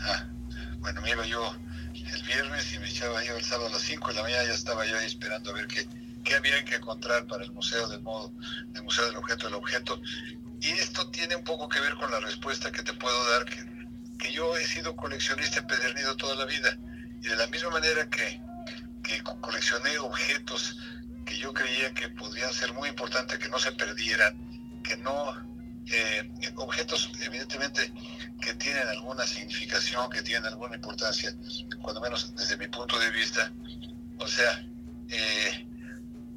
Bueno, 0.81 1.01
me 1.01 1.11
iba 1.11 1.25
yo 1.27 1.55
el 1.95 2.23
viernes 2.25 2.75
y 2.75 2.79
me 2.79 2.89
echaba 2.89 3.25
yo 3.25 3.37
el 3.37 3.45
sábado 3.45 3.69
a 3.69 3.73
las 3.73 3.83
5 3.83 4.09
de 4.09 4.15
la 4.15 4.23
mañana, 4.23 4.45
ya 4.45 4.55
estaba 4.55 4.85
yo 4.85 4.99
ahí 4.99 5.07
esperando 5.07 5.51
a 5.51 5.55
ver 5.55 5.67
qué, 5.67 5.87
qué 6.25 6.35
había 6.35 6.65
que 6.65 6.77
encontrar 6.77 7.27
para 7.27 7.45
el 7.45 7.53
Museo 7.53 7.89
del 7.89 8.03
Modo, 8.03 8.33
el 8.75 8.83
Museo 8.83 9.07
del 9.07 9.17
Objeto 9.17 9.47
del 9.47 9.55
Objeto. 9.55 10.01
Y 10.65 10.71
esto 10.71 11.07
tiene 11.11 11.37
un 11.37 11.45
poco 11.45 11.69
que 11.69 11.79
ver 11.79 11.95
con 11.97 12.11
la 12.11 12.21
respuesta 12.21 12.73
que 12.73 12.83
te 12.83 12.95
puedo 12.95 13.31
dar, 13.33 13.45
que, 13.45 14.33
yo 14.33 14.57
he 14.57 14.65
sido 14.65 14.97
coleccionista 14.97 15.59
empedernido 15.59 16.17
toda 16.17 16.35
la 16.37 16.47
vida. 16.47 16.79
Y 17.21 17.29
de 17.29 17.37
la 17.37 17.47
misma 17.49 17.69
manera 17.69 18.09
que, 18.09 18.41
coleccioné 19.43 19.99
objetos 19.99 20.79
que 21.27 21.37
yo 21.37 21.53
creía 21.53 21.93
que 21.93 22.09
podrían 22.09 22.51
ser 22.55 22.73
muy 22.73 22.89
importantes, 22.89 23.39
que 23.39 23.51
no 23.51 23.59
se 23.59 23.73
perdieran, 23.73 24.83
que 24.83 24.97
no 24.97 25.35
eh, 25.87 26.33
objetos 26.57 27.11
evidentemente 27.21 27.93
que 28.41 28.55
tienen 28.55 28.89
alguna 28.89 29.27
significación, 29.27 30.09
que 30.09 30.23
tienen 30.23 30.47
alguna 30.47 30.77
importancia, 30.77 31.35
cuando 31.83 32.01
menos 32.01 32.35
desde 32.37 32.57
mi 32.57 32.69
punto 32.69 32.99
de 32.99 33.11
vista, 33.11 33.53
o 34.19 34.27
sea, 34.27 34.67
eh, 35.11 35.67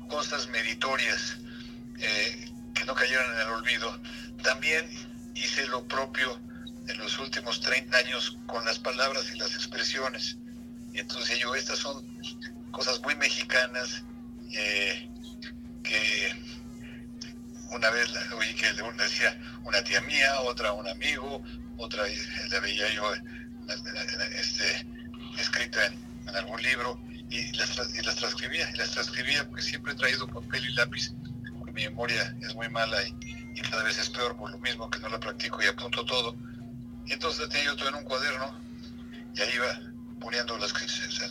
cosas 0.10 0.50
meritorias 0.50 1.38
eh, 1.98 2.57
que 2.78 2.86
no 2.86 2.96
cayeron 2.96 3.34
en 3.34 3.42
el 3.42 3.48
olvido. 3.48 4.00
También 4.44 4.90
hice 5.36 5.66
lo 5.68 5.88
propio 5.88 6.40
en 6.88 6.98
los 6.98 7.18
últimos 7.20 7.60
30 7.62 7.98
años 7.98 8.38
con 8.46 8.64
las 8.66 8.80
palabras 8.80 9.32
y 9.34 9.38
las 9.38 9.54
expresiones. 9.56 10.38
Y 10.94 11.00
entonces 11.00 11.40
yo, 11.40 11.54
estas 11.56 11.80
son 11.80 12.06
cosas 12.72 13.00
muy 13.02 13.16
mexicanas 13.16 14.04
que 15.84 16.34
una 17.72 17.90
vez 17.90 18.10
oí 18.34 18.54
que 18.56 18.72
decía 18.98 19.40
una 19.64 19.84
tía 19.84 20.02
mía, 20.02 20.42
otra 20.42 20.74
un 20.74 20.88
amigo, 20.88 21.44
otra 21.78 22.04
la 22.50 22.60
veía 22.60 22.94
yo 22.94 23.14
este, 24.36 24.86
escrita 25.38 25.86
en, 25.86 26.08
algún 26.36 26.62
libro 26.62 27.00
y 27.30 27.52
las, 27.54 27.96
y 27.96 28.02
las 28.02 28.16
transcribía, 28.16 28.70
y 28.72 28.76
las 28.76 28.92
transcribía 28.92 29.48
porque 29.48 29.64
siempre 29.64 29.94
he 29.94 29.96
traído 29.96 30.28
papel 30.28 30.66
y 30.66 30.74
lápiz, 30.74 31.12
mi 31.78 31.84
memoria 31.84 32.36
es 32.42 32.56
muy 32.56 32.68
mala 32.70 32.98
y, 33.04 33.16
cada 33.70 33.84
vez 33.84 33.98
es 33.98 34.10
peor 34.10 34.38
por 34.38 34.52
lo 34.52 34.58
mismo 34.60 34.90
que 34.90 35.00
no 35.00 35.10
la 35.10 35.20
practico 35.20 35.62
y 35.64 35.66
apunto 35.66 36.06
todo. 36.06 36.36
Y 37.06 37.14
entonces 37.14 37.42
la 37.42 37.50
tenía 37.50 37.66
yo 37.66 37.76
todo 37.76 37.90
en 37.90 37.96
un 37.96 38.04
cuaderno 38.04 38.60
y 39.36 39.42
ahí 39.42 39.50
iba 39.56 39.82
poniendo 40.20 40.58
las, 40.60 40.74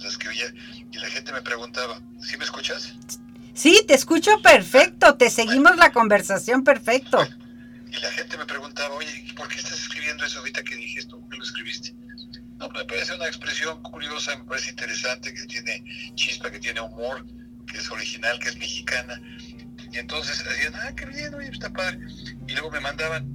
las 0.03 0.19
que 0.19 0.29
oía 0.29 0.53
y 0.91 0.99
la 0.99 1.09
gente 1.09 1.33
me 1.33 1.41
preguntaba, 1.43 2.01
¿sí 2.21 2.37
me 2.37 2.45
escuchas? 2.45 2.95
Sí, 3.55 3.85
te 3.87 3.95
escucho 3.95 4.43
perfecto, 4.43 5.17
te 5.17 5.31
seguimos 5.31 5.77
la 5.77 5.93
conversación 5.93 6.65
perfecto. 6.65 7.27
Y 7.91 8.01
la 8.01 8.11
gente 8.11 8.37
me 8.37 8.45
preguntaba, 8.45 8.95
oye, 8.97 9.33
¿por 9.37 9.49
qué 9.49 9.57
estás 9.57 9.81
escribiendo 9.81 10.25
eso 10.25 10.41
ahorita 10.41 10.63
que 10.65 10.77
dijiste? 10.77 11.11
¿Por 11.11 11.29
qué 11.29 11.37
lo 11.37 11.45
escribiste? 11.45 11.95
No, 12.59 12.69
me 12.71 12.85
parece 12.85 13.15
una 13.15 13.27
expresión 13.27 13.83
curiosa, 13.83 14.37
me 14.37 14.45
parece 14.45 14.71
interesante, 14.71 15.33
que 15.33 15.45
tiene 15.47 15.85
chispa, 16.17 16.51
que 16.51 16.59
tiene 16.59 16.81
humor, 16.81 17.25
que 17.67 17.79
es 17.79 17.91
original, 17.91 18.39
que 18.41 18.49
es 18.49 18.57
mexicana. 18.57 19.21
Y 19.97 20.01
entonces 20.01 20.45
decían, 20.45 20.75
ah, 20.77 20.93
qué 20.95 21.07
bien, 21.07 21.35
oye, 21.35 21.49
está 21.49 21.73
padre. 21.73 21.99
Y 22.47 22.53
luego 22.53 22.71
me 22.71 22.81
mandaban 22.81 23.27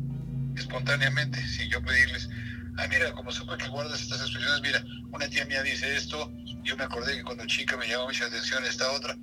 espontáneamente, 0.55 1.41
sin 1.47 1.67
yo 1.71 1.81
pedirles, 1.81 2.29
ah, 2.77 2.85
mira, 2.87 3.11
como 3.13 3.31
supe 3.31 3.57
que 3.57 3.67
guardas 3.69 3.99
estas 3.99 4.21
expresiones, 4.21 4.61
mira, 4.61 4.85
una 5.11 5.27
tía 5.27 5.43
mía 5.45 5.63
dice 5.63 5.97
esto, 5.97 6.31
yo 6.61 6.77
me 6.77 6.83
acordé 6.83 7.15
que 7.15 7.23
cuando 7.23 7.47
chica 7.47 7.77
me 7.77 7.87
llamó 7.87 8.05
mucha 8.05 8.25
atención 8.25 8.63
esta 8.63 8.91
otra, 8.91 9.17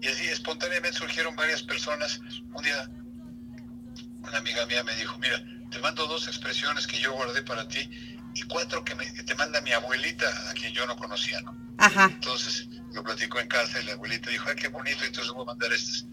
y 0.00 0.06
así 0.06 0.28
espontáneamente 0.28 0.96
surgieron 0.96 1.34
varias 1.34 1.64
personas. 1.64 2.20
Un 2.54 2.62
día 2.62 2.88
una 4.20 4.38
amiga 4.38 4.64
mía 4.66 4.84
me 4.84 4.94
dijo, 4.94 5.18
mira, 5.18 5.42
te 5.70 5.80
mando 5.80 6.06
dos 6.06 6.28
expresiones 6.28 6.86
que 6.86 7.00
yo 7.00 7.12
guardé 7.14 7.42
para 7.42 7.66
ti 7.66 7.90
y 8.34 8.42
cuatro 8.42 8.84
que, 8.84 8.94
me, 8.94 9.06
te 9.06 9.34
manda 9.34 9.60
mi 9.62 9.72
abuelita, 9.72 10.26
a 10.50 10.52
quien 10.52 10.72
yo 10.72 10.86
no 10.86 10.96
conocía, 10.96 11.40
¿no? 11.40 11.56
Ajá. 11.78 12.10
Entonces 12.12 12.68
lo 12.92 13.02
platicó 13.02 13.40
en 13.40 13.48
casa 13.48 13.80
y 13.80 13.86
la 13.86 13.94
abuelita 13.94 14.30
dijo, 14.30 14.48
ay, 14.48 14.54
qué 14.54 14.68
bonito, 14.68 15.04
entonces 15.04 15.32
voy 15.32 15.42
a 15.42 15.46
mandar 15.46 15.72
estas. 15.72 16.06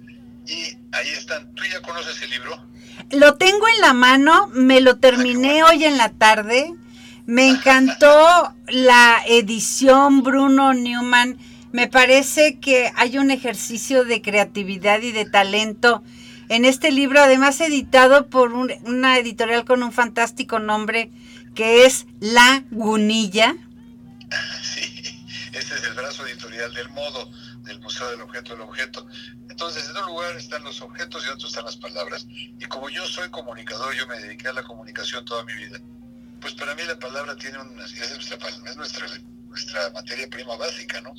Y 0.48 0.78
ahí 0.92 1.10
están. 1.18 1.54
¿Tú 1.56 1.64
ya 1.72 1.82
conoces 1.82 2.22
el 2.22 2.30
libro? 2.30 2.66
Lo 3.12 3.36
tengo 3.36 3.68
en 3.68 3.82
la 3.82 3.94
mano, 3.94 4.48
me 4.54 4.82
lo 4.82 4.98
terminé 4.98 5.64
hoy 5.64 5.86
en 5.86 5.98
la 5.98 6.10
tarde. 6.10 6.74
Me 7.26 7.48
encantó 7.48 8.54
la 8.68 9.22
edición 9.28 10.24
Bruno 10.24 10.74
Newman 10.74 11.38
me 11.74 11.88
parece 11.88 12.60
que 12.60 12.94
hay 12.96 13.18
un 13.18 13.32
ejercicio 13.32 14.06
de 14.06 14.22
creatividad 14.22 15.02
y 15.02 15.12
de 15.12 15.26
talento 15.26 16.04
en 16.48 16.66
este 16.66 16.92
libro, 16.92 17.20
además 17.20 17.60
editado 17.62 18.28
por 18.28 18.54
una 18.54 19.18
editorial 19.18 19.66
con 19.66 19.82
un 19.82 19.92
fantástico 19.92 20.60
nombre 20.60 21.10
que 21.56 21.86
es 21.86 22.06
La 22.20 22.64
Gunilla. 22.70 23.56
Sí, 24.62 24.82
este 25.52 25.76
es 25.76 25.84
el 25.84 25.96
brazo 25.96 26.28
editorial 26.28 26.72
del 26.76 26.90
modo 26.90 27.32
del 27.64 27.80
Museo 27.80 28.10
del 28.12 28.22
Objeto 28.22 28.54
del 28.54 28.62
Objeto. 28.62 29.06
Entonces, 29.50 29.90
en 29.90 29.98
un 29.98 30.06
lugar 30.08 30.36
están 30.36 30.64
los 30.64 30.82
objetos 30.82 31.24
y 31.24 31.28
en 31.28 31.34
otro 31.34 31.48
están 31.48 31.66
las 31.66 31.78
palabras. 31.78 32.26
Y 32.30 32.66
como 32.66 32.90
yo 32.90 33.06
soy 33.08 33.30
comunicador, 33.30 33.94
yo 33.96 34.08
me 34.08 34.20
dediqué 34.20 34.50
a 34.50 34.54
la 34.54 34.64
comunicación 34.64 35.26
toda 35.26 35.44
mi 35.46 35.54
vida, 35.54 35.80
pues 36.44 36.56
para 36.56 36.76
mí 36.76 36.82
la 36.84 37.00
palabra 37.00 37.38
tiene 37.38 37.58
un, 37.58 37.80
es 37.80 37.96
nuestra, 37.96 38.50
es 38.50 38.76
nuestra, 38.76 39.08
nuestra 39.48 39.90
materia 39.92 40.28
prima 40.30 40.58
básica, 40.58 41.00
¿no? 41.00 41.14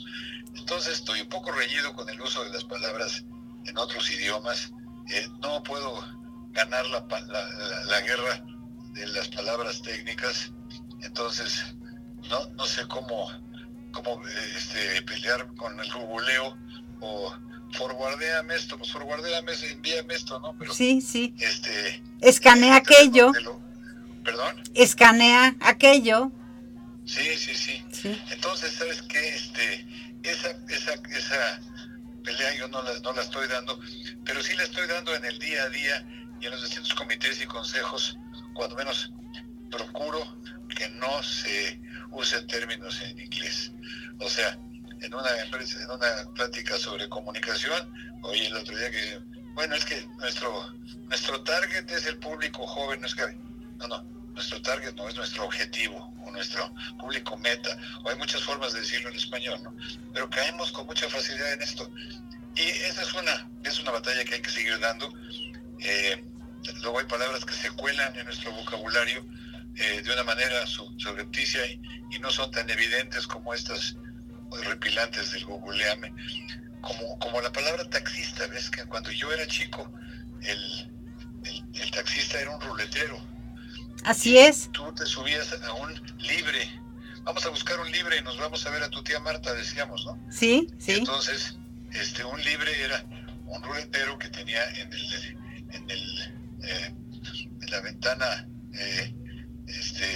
Entonces 0.55 0.99
estoy 0.99 1.22
un 1.22 1.28
poco 1.30 1.51
reñido 1.51 1.95
con 1.95 2.07
el 2.11 2.20
uso 2.20 2.45
de 2.45 2.51
las 2.51 2.62
palabras 2.64 3.24
en 3.64 3.78
otros 3.78 4.11
idiomas. 4.11 4.70
Eh, 5.11 5.26
no 5.40 5.62
puedo 5.62 6.05
ganar 6.51 6.84
la, 6.86 7.07
la, 7.86 8.01
guerra 8.03 8.45
de 8.92 9.07
las 9.09 9.28
palabras 9.28 9.80
técnicas, 9.80 10.53
entonces 11.01 11.74
no, 12.28 12.47
no 12.49 12.66
sé 12.66 12.86
cómo, 12.86 13.30
cómo 13.95 14.20
este, 14.57 15.01
pelear 15.03 15.47
con 15.55 15.78
el 15.80 15.92
googleo 15.92 16.57
o 17.01 17.34
forwardeame 17.72 18.55
esto, 18.55 18.76
pues 18.76 18.90
forwardeame, 18.92 19.53
envíame 19.70 20.14
esto, 20.14 20.38
¿no? 20.40 20.57
Pero, 20.59 20.74
sí, 20.74 21.01
sí. 21.01 21.34
Este, 21.38 22.03
Escanea 22.20 22.76
aquello. 22.76 23.32
¿Perdón? 24.24 24.62
Escanea 24.74 25.57
aquello. 25.61 26.32
Sí, 27.05 27.36
sí, 27.36 27.55
sí, 27.55 27.84
sí. 27.92 28.22
Entonces, 28.30 28.72
¿sabes 28.72 29.03
qué? 29.03 29.28
Este, 29.28 29.86
esa, 30.22 30.51
esa, 30.68 30.95
esa 30.95 31.61
pelea 32.22 32.55
yo 32.57 32.68
no 32.68 32.82
la, 32.82 32.99
no 33.01 33.12
la 33.12 33.22
estoy 33.22 33.47
dando, 33.49 33.78
pero 34.24 34.42
sí 34.42 34.57
la 34.57 34.64
estoy 34.64 34.86
dando 34.86 35.14
en 35.14 35.24
el 35.24 35.38
día 35.38 35.62
a 35.62 35.68
día 35.68 36.07
y 36.40 36.47
en 36.47 36.51
los 36.51 36.62
distintos 36.62 36.95
comités 36.95 37.40
y 37.42 37.47
consejos, 37.47 38.16
cuando 38.55 38.76
menos 38.76 39.12
procuro 39.70 40.20
que 40.74 40.88
no 40.88 41.22
se 41.22 41.80
usen 42.15 42.47
términos 42.47 43.01
en 43.03 43.19
inglés. 43.19 43.73
O 44.21 44.29
sea, 44.29 44.59
en 45.01 45.15
una 45.15 45.31
empresa, 45.43 45.83
en 45.83 45.91
una 45.91 46.35
plática 46.35 46.77
sobre 46.79 47.09
comunicación, 47.09 47.93
oí 48.23 48.47
el 48.47 48.57
otro 48.57 48.77
día 48.77 48.91
que, 48.91 49.21
bueno, 49.55 49.75
es 49.75 49.85
que 49.85 50.07
nuestro, 50.19 50.73
nuestro 51.09 51.43
target 51.43 51.91
es 51.91 52.07
el 52.07 52.19
público 52.19 52.67
joven, 52.67 53.01
no 53.01 53.07
es 53.07 53.15
que, 53.15 53.27
no, 53.79 53.89
no, 53.89 54.03
nuestro 54.33 54.62
target 54.62 54.95
no 54.95 55.09
es 55.09 55.17
nuestro 55.17 55.45
objetivo 55.45 56.12
o 56.25 56.31
nuestro 56.31 56.73
público 56.99 57.37
meta, 57.37 57.77
o 58.03 58.11
hay 58.11 58.17
muchas 58.17 58.43
formas 58.43 58.73
de 58.73 58.81
decirlo 58.81 59.11
en 59.11 59.17
español, 59.17 59.62
¿no? 59.62 59.77
Pero 60.12 60.31
caemos 60.31 60.73
con 60.73 60.87
mucha 60.87 61.09
facilidad 61.09 61.53
en 61.53 61.62
esto. 61.62 61.91
Y 62.57 62.62
esa 62.62 63.03
es 63.03 63.12
una, 63.15 63.51
es 63.65 63.81
una 63.81 63.91
batalla 63.91 64.25
que 64.25 64.35
hay 64.37 64.43
que 64.43 64.51
seguir 64.51 64.79
dando. 64.79 65.12
Eh, 65.81 66.25
luego 66.83 67.01
hay 67.01 67.07
palabras 67.07 67.45
que 67.45 67.53
se 67.53 67.71
cuelan 67.73 68.17
en 68.17 68.25
nuestro 68.25 68.53
vocabulario 68.53 69.25
eh, 69.77 70.03
de 70.03 70.12
una 70.12 70.25
manera 70.25 70.66
subrepticia 70.66 71.66
y, 71.66 71.81
y, 72.11 72.18
no 72.18 72.31
son 72.31 72.51
tan 72.51 72.68
evidentes 72.70 73.27
como 73.27 73.53
estas 73.55 73.97
repilantes 74.64 75.33
del 75.33 75.45
googleame. 75.45 76.12
Como, 76.81 77.18
como 77.18 77.41
la 77.41 77.51
palabra 77.51 77.89
taxista, 77.89 78.47
ves 78.49 78.70
que 78.70 78.85
cuando 78.85 79.11
yo 79.11 79.33
era 79.33 79.47
chico, 79.47 79.91
el, 80.43 80.93
el 81.75 81.91
taxista 81.91 82.41
era 82.41 82.51
un 82.51 82.61
ruletero 82.61 83.35
Así 84.05 84.37
es. 84.37 84.70
Tú 84.72 84.93
te 84.95 85.07
subías 85.07 85.51
a 85.62 85.72
un 85.72 86.18
libre 86.18 86.68
vamos 87.25 87.45
a 87.47 87.49
buscar 87.49 87.81
un 87.81 87.91
libre 87.91 88.18
y 88.18 88.22
nos 88.22 88.39
vamos 88.39 88.64
a 88.66 88.70
ver 88.70 88.83
a 88.83 88.91
tu 88.91 89.03
tía 89.03 89.18
Marta, 89.20 89.53
decíamos, 89.55 90.05
¿no? 90.05 90.22
Sí, 90.31 90.68
sí. 90.79 90.93
entonces, 90.93 91.57
este, 91.93 92.25
un 92.25 92.41
libre 92.43 92.70
era 92.83 93.03
un 93.47 93.62
ruletero 93.62 94.18
que 94.18 94.29
tenía 94.29 94.62
en 94.79 94.93
el, 94.93 95.39
en 95.70 95.91
el, 95.91 96.35
eh, 96.62 96.95
en 97.62 97.70
la 97.70 97.81
ventana, 97.81 98.49
eh, 98.75 99.14
este, 99.67 100.07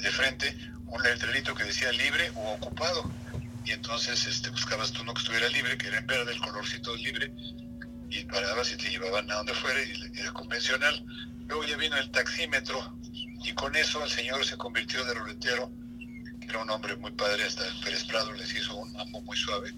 de 0.00 0.10
frente, 0.10 0.56
un 0.86 1.02
letrerito 1.02 1.54
que 1.54 1.64
decía 1.64 1.90
libre 1.92 2.30
o 2.34 2.52
ocupado. 2.52 3.10
Y 3.64 3.72
entonces, 3.72 4.26
este, 4.26 4.50
buscabas 4.50 4.92
tú 4.92 5.02
uno 5.02 5.12
que 5.14 5.22
estuviera 5.22 5.48
libre, 5.48 5.76
que 5.76 5.88
era 5.88 5.98
en 5.98 6.06
verde, 6.06 6.32
el 6.32 6.40
colorcito 6.40 6.94
libre, 6.96 7.32
y 8.08 8.24
parabas 8.24 8.72
y 8.72 8.76
te 8.76 8.90
llevaban 8.90 9.30
a 9.30 9.34
donde 9.34 9.54
fuera 9.54 9.80
y 9.82 10.18
era 10.18 10.32
convencional. 10.32 11.04
Luego 11.48 11.64
ya 11.64 11.76
vino 11.76 11.96
el 11.96 12.10
taxímetro 12.10 12.96
y 13.44 13.52
con 13.52 13.74
eso 13.76 14.02
el 14.04 14.10
señor 14.10 14.44
se 14.44 14.56
convirtió 14.56 15.04
de 15.04 15.14
ruletero, 15.14 15.70
que 16.40 16.46
era 16.46 16.60
un 16.60 16.70
hombre 16.70 16.96
muy 16.96 17.12
padre, 17.12 17.44
hasta 17.44 17.64
Pérez 17.84 18.04
Prado 18.04 18.32
les 18.32 18.54
hizo 18.54 18.76
un 18.76 18.92
mambo 18.92 19.20
muy 19.22 19.36
suave. 19.36 19.72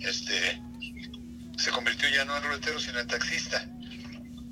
Este, 0.00 0.62
se 1.56 1.70
convirtió 1.70 2.08
ya 2.08 2.24
no 2.24 2.36
en 2.36 2.42
ruletero, 2.44 2.78
sino 2.80 3.00
en 3.00 3.06
taxista. 3.06 3.68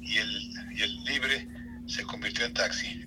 Y 0.00 0.18
el, 0.18 0.52
y 0.76 0.82
el 0.82 1.04
libre 1.04 1.48
se 1.86 2.02
convirtió 2.04 2.44
en 2.44 2.54
taxi. 2.54 3.04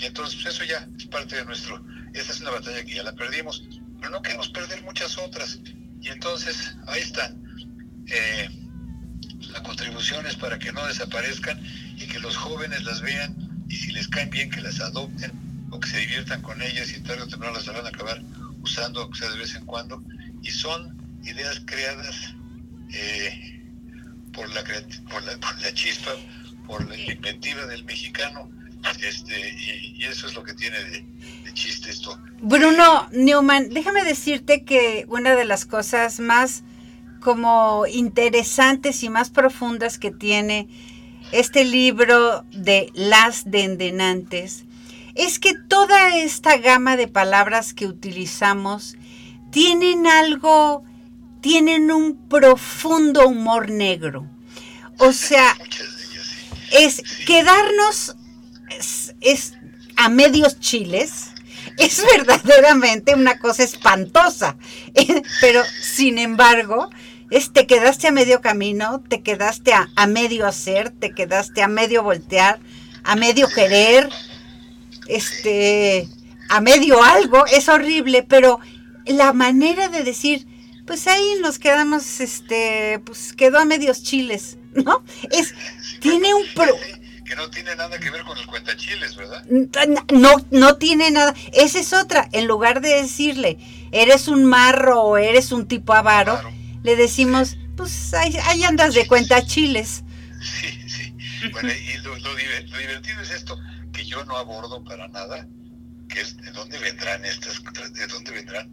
Y 0.00 0.06
entonces 0.06 0.40
pues 0.42 0.54
eso 0.54 0.64
ya 0.64 0.88
es 0.96 1.06
parte 1.06 1.36
de 1.36 1.44
nuestro... 1.44 1.84
Esta 2.12 2.32
es 2.32 2.40
una 2.40 2.50
batalla 2.50 2.84
que 2.84 2.94
ya 2.94 3.02
la 3.02 3.12
perdimos, 3.12 3.64
pero 4.00 4.10
no 4.10 4.22
queremos 4.22 4.48
perder 4.48 4.82
muchas 4.82 5.18
otras. 5.18 5.60
Y 6.00 6.08
entonces 6.08 6.74
ahí 6.86 7.02
están. 7.02 7.42
Eh, 8.06 8.48
la 9.52 9.62
contribución 9.62 10.26
es 10.26 10.36
para 10.36 10.58
que 10.58 10.72
no 10.72 10.86
desaparezcan 10.86 11.60
y 11.96 12.06
que 12.06 12.18
los 12.20 12.36
jóvenes 12.36 12.84
las 12.84 13.00
vean 13.00 13.64
y 13.68 13.76
si 13.76 13.92
les 13.92 14.08
caen 14.08 14.30
bien 14.30 14.50
que 14.50 14.60
las 14.60 14.80
adopten 14.80 15.32
o 15.70 15.80
que 15.80 15.88
se 15.88 15.98
diviertan 15.98 16.42
con 16.42 16.60
ellas 16.62 16.90
y 16.92 17.00
tarde 17.00 17.22
o 17.22 17.28
temprano 17.28 17.54
las 17.54 17.66
van 17.66 17.84
a 17.84 17.88
acabar 17.88 18.22
usando, 18.62 19.02
aunque 19.02 19.18
sea 19.18 19.30
de 19.30 19.38
vez 19.38 19.54
en 19.54 19.66
cuando. 19.66 20.02
Y 20.42 20.50
son 20.50 20.96
ideas 21.24 21.60
creadas 21.64 22.34
eh, 22.92 23.62
por, 24.32 24.48
la, 24.54 24.62
por, 25.10 25.22
la, 25.24 25.36
por 25.38 25.60
la 25.60 25.74
chispa, 25.74 26.12
por 26.66 26.88
la 26.88 26.96
inventiva 26.96 27.66
del 27.66 27.84
mexicano. 27.84 28.50
Este, 29.02 29.94
y, 29.96 30.04
eso 30.04 30.26
es 30.26 30.34
lo 30.34 30.44
que 30.44 30.54
tiene 30.54 30.78
de, 30.78 31.04
de, 31.44 31.54
chiste 31.54 31.90
esto. 31.90 32.18
Bruno 32.40 33.08
Newman, 33.12 33.70
déjame 33.70 34.04
decirte 34.04 34.64
que 34.64 35.06
una 35.08 35.34
de 35.34 35.44
las 35.44 35.64
cosas 35.66 36.20
más 36.20 36.62
como 37.20 37.86
interesantes 37.86 39.02
y 39.02 39.10
más 39.10 39.30
profundas 39.30 39.98
que 39.98 40.10
tiene 40.10 40.68
este 41.32 41.64
libro 41.64 42.44
de 42.52 42.90
Las 42.94 43.50
Dendenantes 43.50 44.64
es 45.16 45.38
que 45.38 45.54
toda 45.54 46.16
esta 46.16 46.58
gama 46.58 46.96
de 46.96 47.08
palabras 47.08 47.72
que 47.74 47.86
utilizamos 47.86 48.96
tienen 49.50 50.06
algo, 50.06 50.84
tienen 51.40 51.90
un 51.90 52.28
profundo 52.28 53.26
humor 53.26 53.70
negro. 53.70 54.28
O 54.98 55.12
sea, 55.12 55.56
es 56.72 57.02
quedarnos 57.26 58.15
es, 58.68 59.54
a 59.96 60.08
medios 60.08 60.60
chiles, 60.60 61.30
es 61.78 62.02
verdaderamente 62.16 63.14
una 63.14 63.38
cosa 63.38 63.62
espantosa. 63.62 64.56
Pero, 65.40 65.62
sin 65.80 66.18
embargo, 66.18 66.90
te 67.52 67.66
quedaste 67.66 68.08
a 68.08 68.12
medio 68.12 68.40
camino, 68.40 69.02
te 69.08 69.22
quedaste 69.22 69.72
a, 69.72 70.06
medio 70.06 70.46
hacer, 70.46 70.90
te 70.90 71.12
quedaste 71.12 71.62
a 71.62 71.68
medio 71.68 72.02
voltear, 72.02 72.60
a 73.04 73.16
medio 73.16 73.48
querer, 73.48 74.08
este, 75.08 76.08
a 76.48 76.60
medio 76.60 77.02
algo, 77.02 77.44
es 77.46 77.68
horrible, 77.68 78.22
pero 78.22 78.60
la 79.06 79.32
manera 79.32 79.88
de 79.88 80.02
decir, 80.02 80.46
pues 80.86 81.06
ahí 81.06 81.36
nos 81.40 81.58
quedamos, 81.58 82.20
este, 82.20 83.00
pues 83.04 83.32
quedó 83.32 83.58
a 83.58 83.64
medios 83.64 84.02
chiles, 84.02 84.58
¿no? 84.74 85.04
Es, 85.30 85.54
tiene 86.00 86.34
un 86.34 86.44
pro 86.54 86.74
que 87.26 87.36
no 87.36 87.50
tiene 87.50 87.74
nada 87.76 87.98
que 87.98 88.10
ver 88.10 88.22
con 88.22 88.38
el 88.38 88.46
cuentachiles, 88.46 89.16
¿verdad? 89.16 89.44
No, 90.12 90.46
no 90.50 90.76
tiene 90.76 91.10
nada. 91.10 91.34
Esa 91.52 91.80
es 91.80 91.92
otra. 91.92 92.28
En 92.32 92.46
lugar 92.46 92.80
de 92.80 93.02
decirle, 93.02 93.58
eres 93.92 94.28
un 94.28 94.44
marro 94.44 95.02
o 95.02 95.16
eres 95.18 95.52
un 95.52 95.66
tipo 95.66 95.92
avaro, 95.92 96.40
le 96.82 96.96
decimos, 96.96 97.56
pues 97.76 98.14
ahí, 98.14 98.62
andas 98.62 98.94
de 98.94 99.06
cuenta 99.06 99.44
chiles. 99.44 100.04
Sí, 100.40 100.88
sí. 100.88 101.14
Bueno, 101.52 101.70
y 101.72 101.98
lo, 101.98 102.14
divertido 102.34 103.20
es 103.20 103.30
esto, 103.30 103.58
que 103.92 104.04
yo 104.04 104.24
no 104.24 104.36
abordo 104.36 104.82
para 104.84 105.08
nada, 105.08 105.46
que 106.08 106.20
es 106.20 106.36
de 106.36 106.50
dónde 106.52 106.78
vendrán 106.78 107.24
estas, 107.24 107.62
de 107.92 108.06
dónde 108.06 108.30
vendrán 108.30 108.70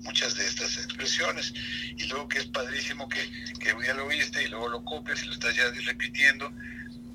muchas 0.00 0.36
de 0.36 0.46
estas 0.46 0.78
expresiones. 0.78 1.52
Y 1.96 2.04
luego 2.04 2.28
que 2.28 2.38
es 2.38 2.46
padrísimo 2.46 3.08
que, 3.08 3.20
que 3.58 3.74
ya 3.84 3.94
lo 3.94 4.06
oíste 4.06 4.44
y 4.44 4.48
luego 4.48 4.68
lo 4.68 4.84
copias 4.84 5.22
y 5.22 5.26
lo 5.26 5.32
estás 5.32 5.54
ya 5.54 5.64
repitiendo. 5.84 6.52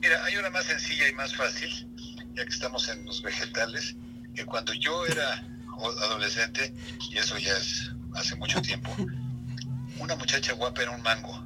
Mira, 0.02 0.24
hay 0.26 0.36
una 0.38 0.50
más 0.50 0.66
sencilla 0.66 1.08
y 1.08 1.14
más 1.14 1.36
fácil, 1.36 1.70
ya 2.34 2.44
que 2.44 2.50
estamos 2.50 2.90
en 2.90 3.06
los 3.06 3.22
vegetales, 3.22 3.96
que 4.34 4.46
cuando 4.46 4.74
yo 4.74 5.06
era 5.06 5.46
adolescente, 6.04 6.74
y 7.12 7.18
eso 7.18 7.38
ya 7.38 7.56
es 7.56 7.92
hace 8.16 8.36
mucho 8.36 8.62
tiempo, 8.62 8.96
una 10.00 10.16
muchacha 10.16 10.54
guapa 10.54 10.82
era 10.82 10.92
un 10.92 11.02
mango. 11.04 11.46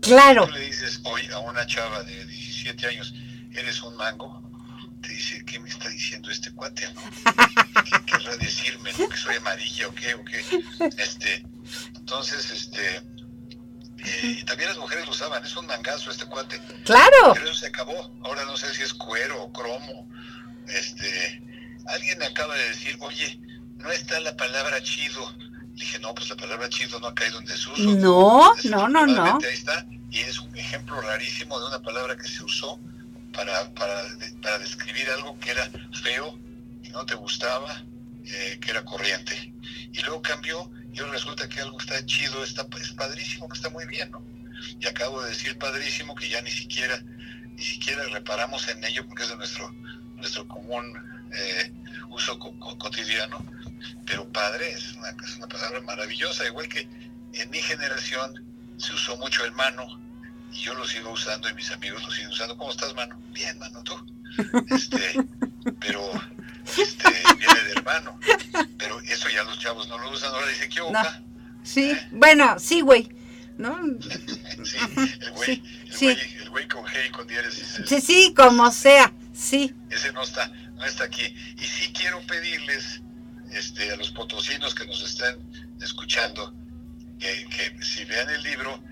Claro. 0.00 0.46
Tú 0.46 0.52
le 0.52 0.60
dices 0.60 1.00
hoy 1.02 1.26
a 1.32 1.40
una 1.40 1.66
chava 1.66 2.04
de 2.04 2.24
17 2.26 2.86
años, 2.86 3.12
eres 3.52 3.82
un 3.82 3.96
mango, 3.96 4.40
te 5.02 5.08
dice, 5.08 5.44
¿qué 5.44 5.58
me 5.58 5.68
está 5.68 5.88
diciendo 5.88 6.30
este 6.30 6.52
cuate, 6.52 6.86
no? 6.94 7.02
¿Qué 7.84 8.04
querrá 8.06 8.36
decirme, 8.36 8.92
¿Que 8.92 9.16
soy 9.16 9.34
amarilla 9.34 9.88
o 9.88 9.94
qué, 9.94 10.14
o 10.14 10.24
qué? 10.24 10.44
Este, 10.96 11.44
entonces, 11.96 12.50
este, 12.52 13.02
y 14.22 14.44
también 14.44 14.70
las 14.70 14.78
mujeres 14.78 15.04
lo 15.06 15.10
usaban, 15.10 15.44
es 15.44 15.56
un 15.56 15.66
mangazo 15.66 16.10
este 16.10 16.26
cuate. 16.26 16.60
Claro. 16.84 17.32
Pero 17.34 17.46
eso 17.46 17.54
se 17.54 17.66
acabó. 17.66 18.12
Ahora 18.22 18.44
no 18.44 18.56
sé 18.56 18.72
si 18.74 18.82
es 18.82 18.94
cuero 18.94 19.42
o 19.42 19.52
cromo. 19.52 20.08
Este, 20.68 21.42
alguien 21.86 22.18
me 22.18 22.26
acaba 22.26 22.54
de 22.56 22.68
decir, 22.68 22.96
oye, 23.00 23.40
no 23.76 23.90
está 23.90 24.20
la 24.20 24.36
palabra 24.36 24.82
chido 24.82 25.34
dije, 25.78 25.98
no, 26.00 26.14
pues 26.14 26.28
la 26.28 26.36
palabra 26.36 26.68
chido 26.68 26.98
no 27.00 27.06
ha 27.08 27.14
caído 27.14 27.38
en 27.38 27.46
desuso. 27.46 27.82
No, 27.82 28.52
no, 28.64 28.88
no, 28.88 29.06
no. 29.06 29.24
Ahí 29.24 29.54
está, 29.54 29.86
y 30.10 30.18
es 30.20 30.38
un 30.40 30.56
ejemplo 30.56 31.00
rarísimo 31.00 31.58
de 31.60 31.66
una 31.66 31.80
palabra 31.80 32.16
que 32.16 32.28
se 32.28 32.42
usó 32.42 32.78
para, 33.32 33.72
para, 33.74 34.02
para 34.42 34.58
describir 34.58 35.08
algo 35.10 35.38
que 35.38 35.50
era 35.50 35.70
feo 36.02 36.38
y 36.82 36.88
no 36.90 37.06
te 37.06 37.14
gustaba, 37.14 37.84
eh, 38.24 38.58
que 38.60 38.70
era 38.70 38.84
corriente. 38.84 39.52
Y 39.92 40.00
luego 40.02 40.20
cambió 40.22 40.70
y 40.92 41.00
resulta 41.00 41.48
que 41.48 41.60
algo 41.60 41.78
está 41.78 42.04
chido, 42.06 42.42
está, 42.42 42.66
es 42.80 42.92
padrísimo, 42.92 43.48
que 43.48 43.56
está 43.56 43.70
muy 43.70 43.86
bien, 43.86 44.10
¿no? 44.10 44.22
Y 44.80 44.86
acabo 44.86 45.22
de 45.22 45.30
decir 45.30 45.56
padrísimo 45.58 46.14
que 46.14 46.28
ya 46.28 46.42
ni 46.42 46.50
siquiera, 46.50 47.00
ni 47.54 47.62
siquiera 47.62 48.04
reparamos 48.08 48.66
en 48.68 48.82
ello 48.84 49.06
porque 49.06 49.22
es 49.22 49.28
de 49.28 49.36
nuestro, 49.36 49.70
nuestro 50.16 50.48
común 50.48 50.84
eh, 51.32 51.72
uso 52.10 52.38
cotidiano 52.38 53.38
pero 54.06 54.28
padre 54.32 54.70
es 54.70 54.94
una, 54.94 55.10
es 55.10 55.36
una 55.36 55.48
palabra 55.48 55.80
maravillosa, 55.82 56.46
igual 56.46 56.68
que 56.68 56.88
en 57.34 57.50
mi 57.50 57.58
generación 57.58 58.44
se 58.78 58.94
usó 58.94 59.16
mucho 59.16 59.44
el 59.44 59.52
mano 59.52 59.86
y 60.52 60.60
yo 60.60 60.74
lo 60.74 60.86
sigo 60.86 61.10
usando 61.10 61.48
y 61.48 61.54
mis 61.54 61.70
amigos 61.70 62.02
lo 62.02 62.10
siguen 62.10 62.30
usando. 62.30 62.56
¿Cómo 62.56 62.70
estás, 62.70 62.94
mano? 62.94 63.20
Bien, 63.32 63.58
mano, 63.58 63.82
tú. 63.82 63.94
Este, 64.74 65.14
pero 65.80 66.10
este, 66.76 67.10
viene 67.36 67.62
de 67.64 67.72
hermano. 67.72 68.18
Pero 68.78 69.00
eso 69.00 69.28
ya 69.28 69.42
los 69.44 69.58
chavos 69.58 69.88
no 69.88 69.98
lo 69.98 70.10
usan, 70.10 70.32
ahora 70.32 70.46
dicen, 70.48 70.70
¿qué 70.70 70.80
boca? 70.80 71.22
Sí, 71.62 71.90
¿Eh? 71.90 72.08
bueno, 72.12 72.58
sí, 72.58 72.80
güey. 72.80 73.08
¿No? 73.56 73.76
sí, 74.64 74.76
el 75.20 75.30
güey, 75.32 75.62
el, 75.90 76.00
güey 76.00 76.18
el 76.42 76.50
güey 76.50 76.68
con 76.68 76.84
G 76.84 77.06
y 77.08 77.10
con 77.10 77.26
diéresis. 77.26 77.82
Sí, 77.86 78.00
sí, 78.00 78.34
como 78.34 78.70
sea, 78.70 79.12
sí. 79.32 79.74
Ese 79.90 80.12
no 80.12 80.22
está, 80.22 80.48
no 80.74 80.84
está 80.84 81.04
aquí. 81.04 81.34
Y 81.58 81.64
sí 81.64 81.92
quiero 81.92 82.20
pedirles 82.22 83.02
este, 83.52 83.90
a 83.90 83.96
los 83.96 84.10
potosinos 84.10 84.74
que 84.74 84.86
nos 84.86 85.02
estén 85.02 85.36
escuchando, 85.82 86.54
que, 87.18 87.76
si 87.82 88.04
vean 88.04 88.30
el 88.30 88.42
libro, 88.42 88.82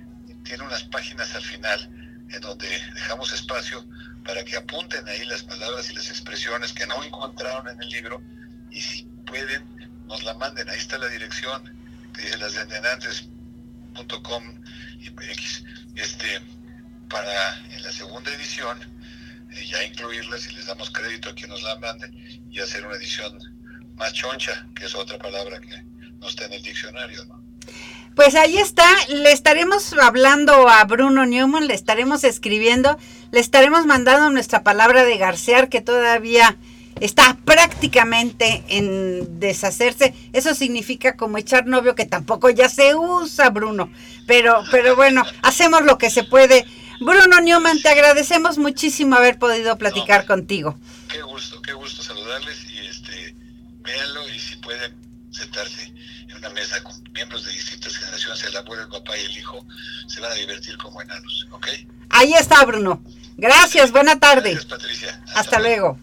tiene 0.44 0.64
unas 0.64 0.84
páginas 0.84 1.34
al 1.34 1.42
final 1.42 1.90
en 2.30 2.40
donde 2.40 2.68
dejamos 2.94 3.32
espacio 3.32 3.86
para 4.26 4.44
que 4.44 4.56
apunten 4.56 5.06
ahí 5.08 5.24
las 5.26 5.44
palabras 5.44 5.88
y 5.90 5.94
las 5.94 6.10
expresiones 6.10 6.72
que 6.72 6.86
no 6.86 7.02
encontraron 7.04 7.68
en 7.68 7.80
el 7.80 7.88
libro 7.88 8.20
y 8.70 8.80
si 8.80 9.04
pueden 9.26 9.64
nos 10.06 10.24
la 10.24 10.34
manden. 10.34 10.68
Ahí 10.68 10.78
está 10.78 10.98
la 10.98 11.06
dirección 11.08 11.62
que 12.12 12.22
dice 12.22 12.36
lasdendenantes.com 12.38 14.42
este 15.94 16.40
para 17.08 17.58
en 17.70 17.82
la 17.82 17.92
segunda 17.92 18.34
edición 18.34 18.78
eh, 19.52 19.66
ya 19.66 19.82
incluirlas 19.84 20.48
y 20.48 20.54
les 20.54 20.66
damos 20.66 20.90
crédito 20.90 21.30
a 21.30 21.34
quien 21.34 21.50
nos 21.50 21.62
la 21.62 21.78
mande 21.78 22.10
y 22.50 22.60
hacer 22.60 22.84
una 22.86 22.96
edición 22.96 23.38
más 23.94 24.12
choncha, 24.12 24.66
que 24.74 24.86
es 24.86 24.94
otra 24.94 25.18
palabra 25.18 25.60
que 25.60 25.82
no 26.18 26.28
está 26.28 26.46
en 26.46 26.54
el 26.54 26.62
diccionario. 26.62 27.45
Pues 28.16 28.34
ahí 28.34 28.56
está, 28.56 28.88
le 29.08 29.30
estaremos 29.30 29.92
hablando 29.92 30.70
a 30.70 30.82
Bruno 30.84 31.26
Newman, 31.26 31.66
le 31.66 31.74
estaremos 31.74 32.24
escribiendo, 32.24 32.96
le 33.30 33.40
estaremos 33.40 33.84
mandando 33.84 34.30
nuestra 34.30 34.62
palabra 34.62 35.04
de 35.04 35.18
garcear 35.18 35.68
que 35.68 35.82
todavía 35.82 36.56
está 36.98 37.36
prácticamente 37.44 38.64
en 38.68 39.38
deshacerse. 39.38 40.14
Eso 40.32 40.54
significa 40.54 41.14
como 41.18 41.36
echar 41.36 41.66
novio 41.66 41.94
que 41.94 42.06
tampoco 42.06 42.48
ya 42.48 42.70
se 42.70 42.94
usa, 42.94 43.50
Bruno. 43.50 43.92
Pero, 44.26 44.64
pero 44.70 44.96
bueno, 44.96 45.22
hacemos 45.42 45.82
lo 45.82 45.98
que 45.98 46.08
se 46.08 46.24
puede. 46.24 46.64
Bruno 47.00 47.42
Newman, 47.42 47.82
te 47.82 47.90
agradecemos 47.90 48.56
muchísimo 48.56 49.16
haber 49.16 49.38
podido 49.38 49.76
platicar 49.76 50.24
contigo. 50.24 50.74
Qué 51.08 51.20
gusto, 51.20 51.60
qué 51.60 51.74
gusto 51.74 52.02
saludarles 52.02 52.64
y 52.64 52.78
este, 52.78 53.36
véanlo 53.82 54.26
y 54.30 54.38
si 54.38 54.56
pueden 54.56 54.96
sentarse 55.30 55.92
en 56.28 56.36
una 56.38 56.48
mesa 56.48 56.82
con 56.82 57.05
miembros 57.16 57.44
de 57.46 57.52
distintas 57.52 57.96
generaciones, 57.96 58.44
el 58.44 58.56
abuelo, 58.56 58.82
el 58.84 58.88
papá 58.88 59.16
y 59.16 59.24
el 59.24 59.38
hijo, 59.38 59.66
se 60.06 60.20
van 60.20 60.30
a 60.32 60.34
divertir 60.34 60.76
como 60.76 61.00
enanos, 61.00 61.46
¿ok? 61.50 61.66
Ahí 62.10 62.34
está, 62.34 62.64
Bruno. 62.64 63.02
Gracias, 63.38 63.90
buena 63.90 64.20
tarde. 64.20 64.52
Gracias, 64.52 64.66
Patricia. 64.66 65.22
Hasta, 65.34 65.58
luego. 65.58 65.98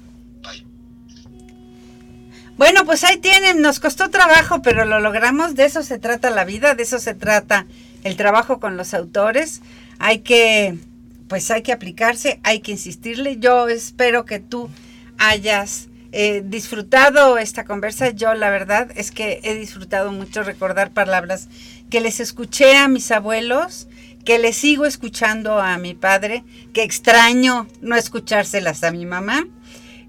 Bueno, 2.57 2.85
pues 2.85 3.03
ahí 3.03 3.17
tienen, 3.17 3.61
nos 3.61 3.79
costó 3.79 4.09
trabajo, 4.09 4.61
pero 4.61 4.85
lo 4.85 4.99
logramos, 4.99 5.55
de 5.55 5.65
eso 5.65 5.83
se 5.83 5.99
trata 5.99 6.29
la 6.29 6.45
vida, 6.45 6.75
de 6.75 6.83
eso 6.83 6.99
se 6.99 7.13
trata 7.13 7.65
el 8.03 8.15
trabajo 8.15 8.59
con 8.59 8.75
los 8.75 8.93
autores. 8.93 9.61
Hay 9.99 10.19
que, 10.19 10.77
pues 11.27 11.49
hay 11.51 11.61
que 11.61 11.71
aplicarse, 11.71 12.39
hay 12.43 12.59
que 12.59 12.71
insistirle. 12.71 13.37
Yo 13.37 13.67
espero 13.69 14.25
que 14.25 14.39
tú 14.39 14.69
hayas 15.17 15.87
disfrutado 16.43 17.37
esta 17.37 17.65
conversa. 17.65 18.11
Yo 18.11 18.33
la 18.33 18.49
verdad 18.49 18.89
es 18.95 19.11
que 19.11 19.39
he 19.43 19.55
disfrutado 19.55 20.11
mucho 20.11 20.43
recordar 20.43 20.91
palabras 20.91 21.47
que 21.89 22.01
les 22.01 22.19
escuché 22.19 22.77
a 22.77 22.87
mis 22.87 23.11
abuelos, 23.11 23.87
que 24.23 24.39
les 24.39 24.55
sigo 24.55 24.85
escuchando 24.85 25.59
a 25.59 25.77
mi 25.77 25.93
padre, 25.93 26.43
que 26.73 26.83
extraño 26.83 27.67
no 27.81 27.95
escuchárselas 27.95 28.83
a 28.83 28.91
mi 28.91 29.05
mamá 29.05 29.45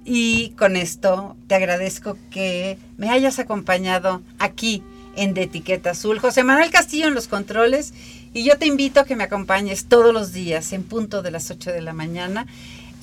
y 0.05 0.51
con 0.51 0.77
esto 0.77 1.37
te 1.47 1.55
agradezco 1.55 2.19
que 2.31 2.79
me 2.99 3.11
hayas 3.11 3.39
acompañado 3.39 4.23
aquí 4.39 4.83
en 5.17 5.33
De 5.33 5.45
Etiqueta 5.45 5.91
Azul. 5.91 6.19
José 6.19 6.45
Manuel 6.45 6.71
Castillo 6.71 7.09
en 7.09 7.15
los 7.15 7.29
controles 7.29 7.95
y 8.35 8.45
yo 8.45 8.59
te 8.59 8.67
invito 8.67 9.01
a 9.01 9.05
que 9.05 9.17
me 9.17 9.25
acompañes 9.25 9.87
todos 9.87 10.13
los 10.13 10.33
días 10.33 10.73
en 10.73 10.83
punto 10.83 11.23
de 11.23 11.31
las 11.31 11.51
8 11.51 11.71
de 11.71 11.81
la 11.81 11.93
mañana 11.93 12.47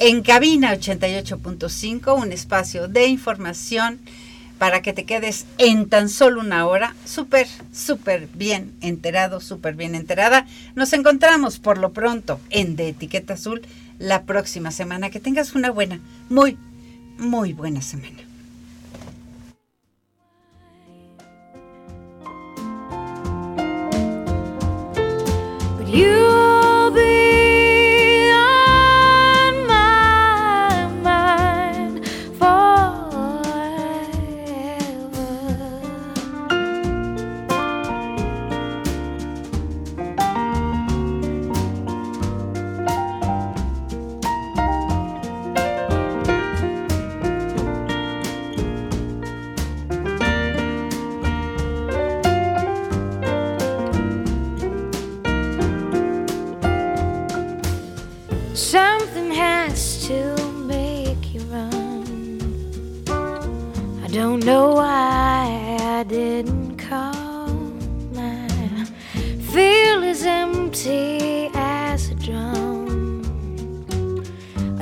en 0.02 0.24
cabina 0.24 0.74
88.5, 0.74 2.20
un 2.20 2.32
espacio 2.32 2.88
de 2.88 3.06
información 3.06 4.00
para 4.58 4.82
que 4.82 4.94
te 4.94 5.06
quedes 5.06 5.46
en 5.60 5.90
tan 5.90 6.10
solo 6.10 6.42
una 6.42 6.66
hora 6.66 6.96
súper, 7.06 7.48
súper 7.72 8.28
bien 8.34 8.74
enterado, 8.82 9.40
súper 9.40 9.76
bien 9.76 9.94
enterada. 9.94 10.48
Nos 10.74 10.94
encontramos 10.94 11.60
por 11.60 11.78
lo 11.78 11.94
pronto 11.94 12.40
en 12.50 12.76
De 12.76 12.90
Etiqueta 12.90 13.36
Azul 13.36 13.62
la 14.00 14.24
próxima 14.24 14.72
semana. 14.72 15.12
Que 15.12 15.20
tengas 15.20 15.54
una 15.54 15.70
buena, 15.70 16.00
muy, 16.30 16.58
muy 17.20 17.54
buena 17.54 17.84
semana. 17.84 18.24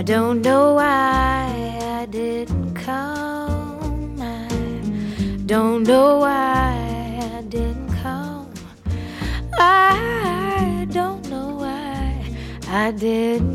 Don't 0.10 0.41
know 0.41 0.74
why 0.74 1.78
I 2.01 2.07
didn't 2.07 2.74
come. 2.74 4.20
I 4.20 4.47
don't 5.45 5.84
know 5.84 6.18
why 6.18 7.38
I 7.38 7.43
didn't 7.43 7.93
come. 8.01 8.51
I 9.60 10.88
don't 10.89 11.30
know 11.30 11.49
why 11.57 12.26
I 12.68 12.89
didn't. 12.89 13.49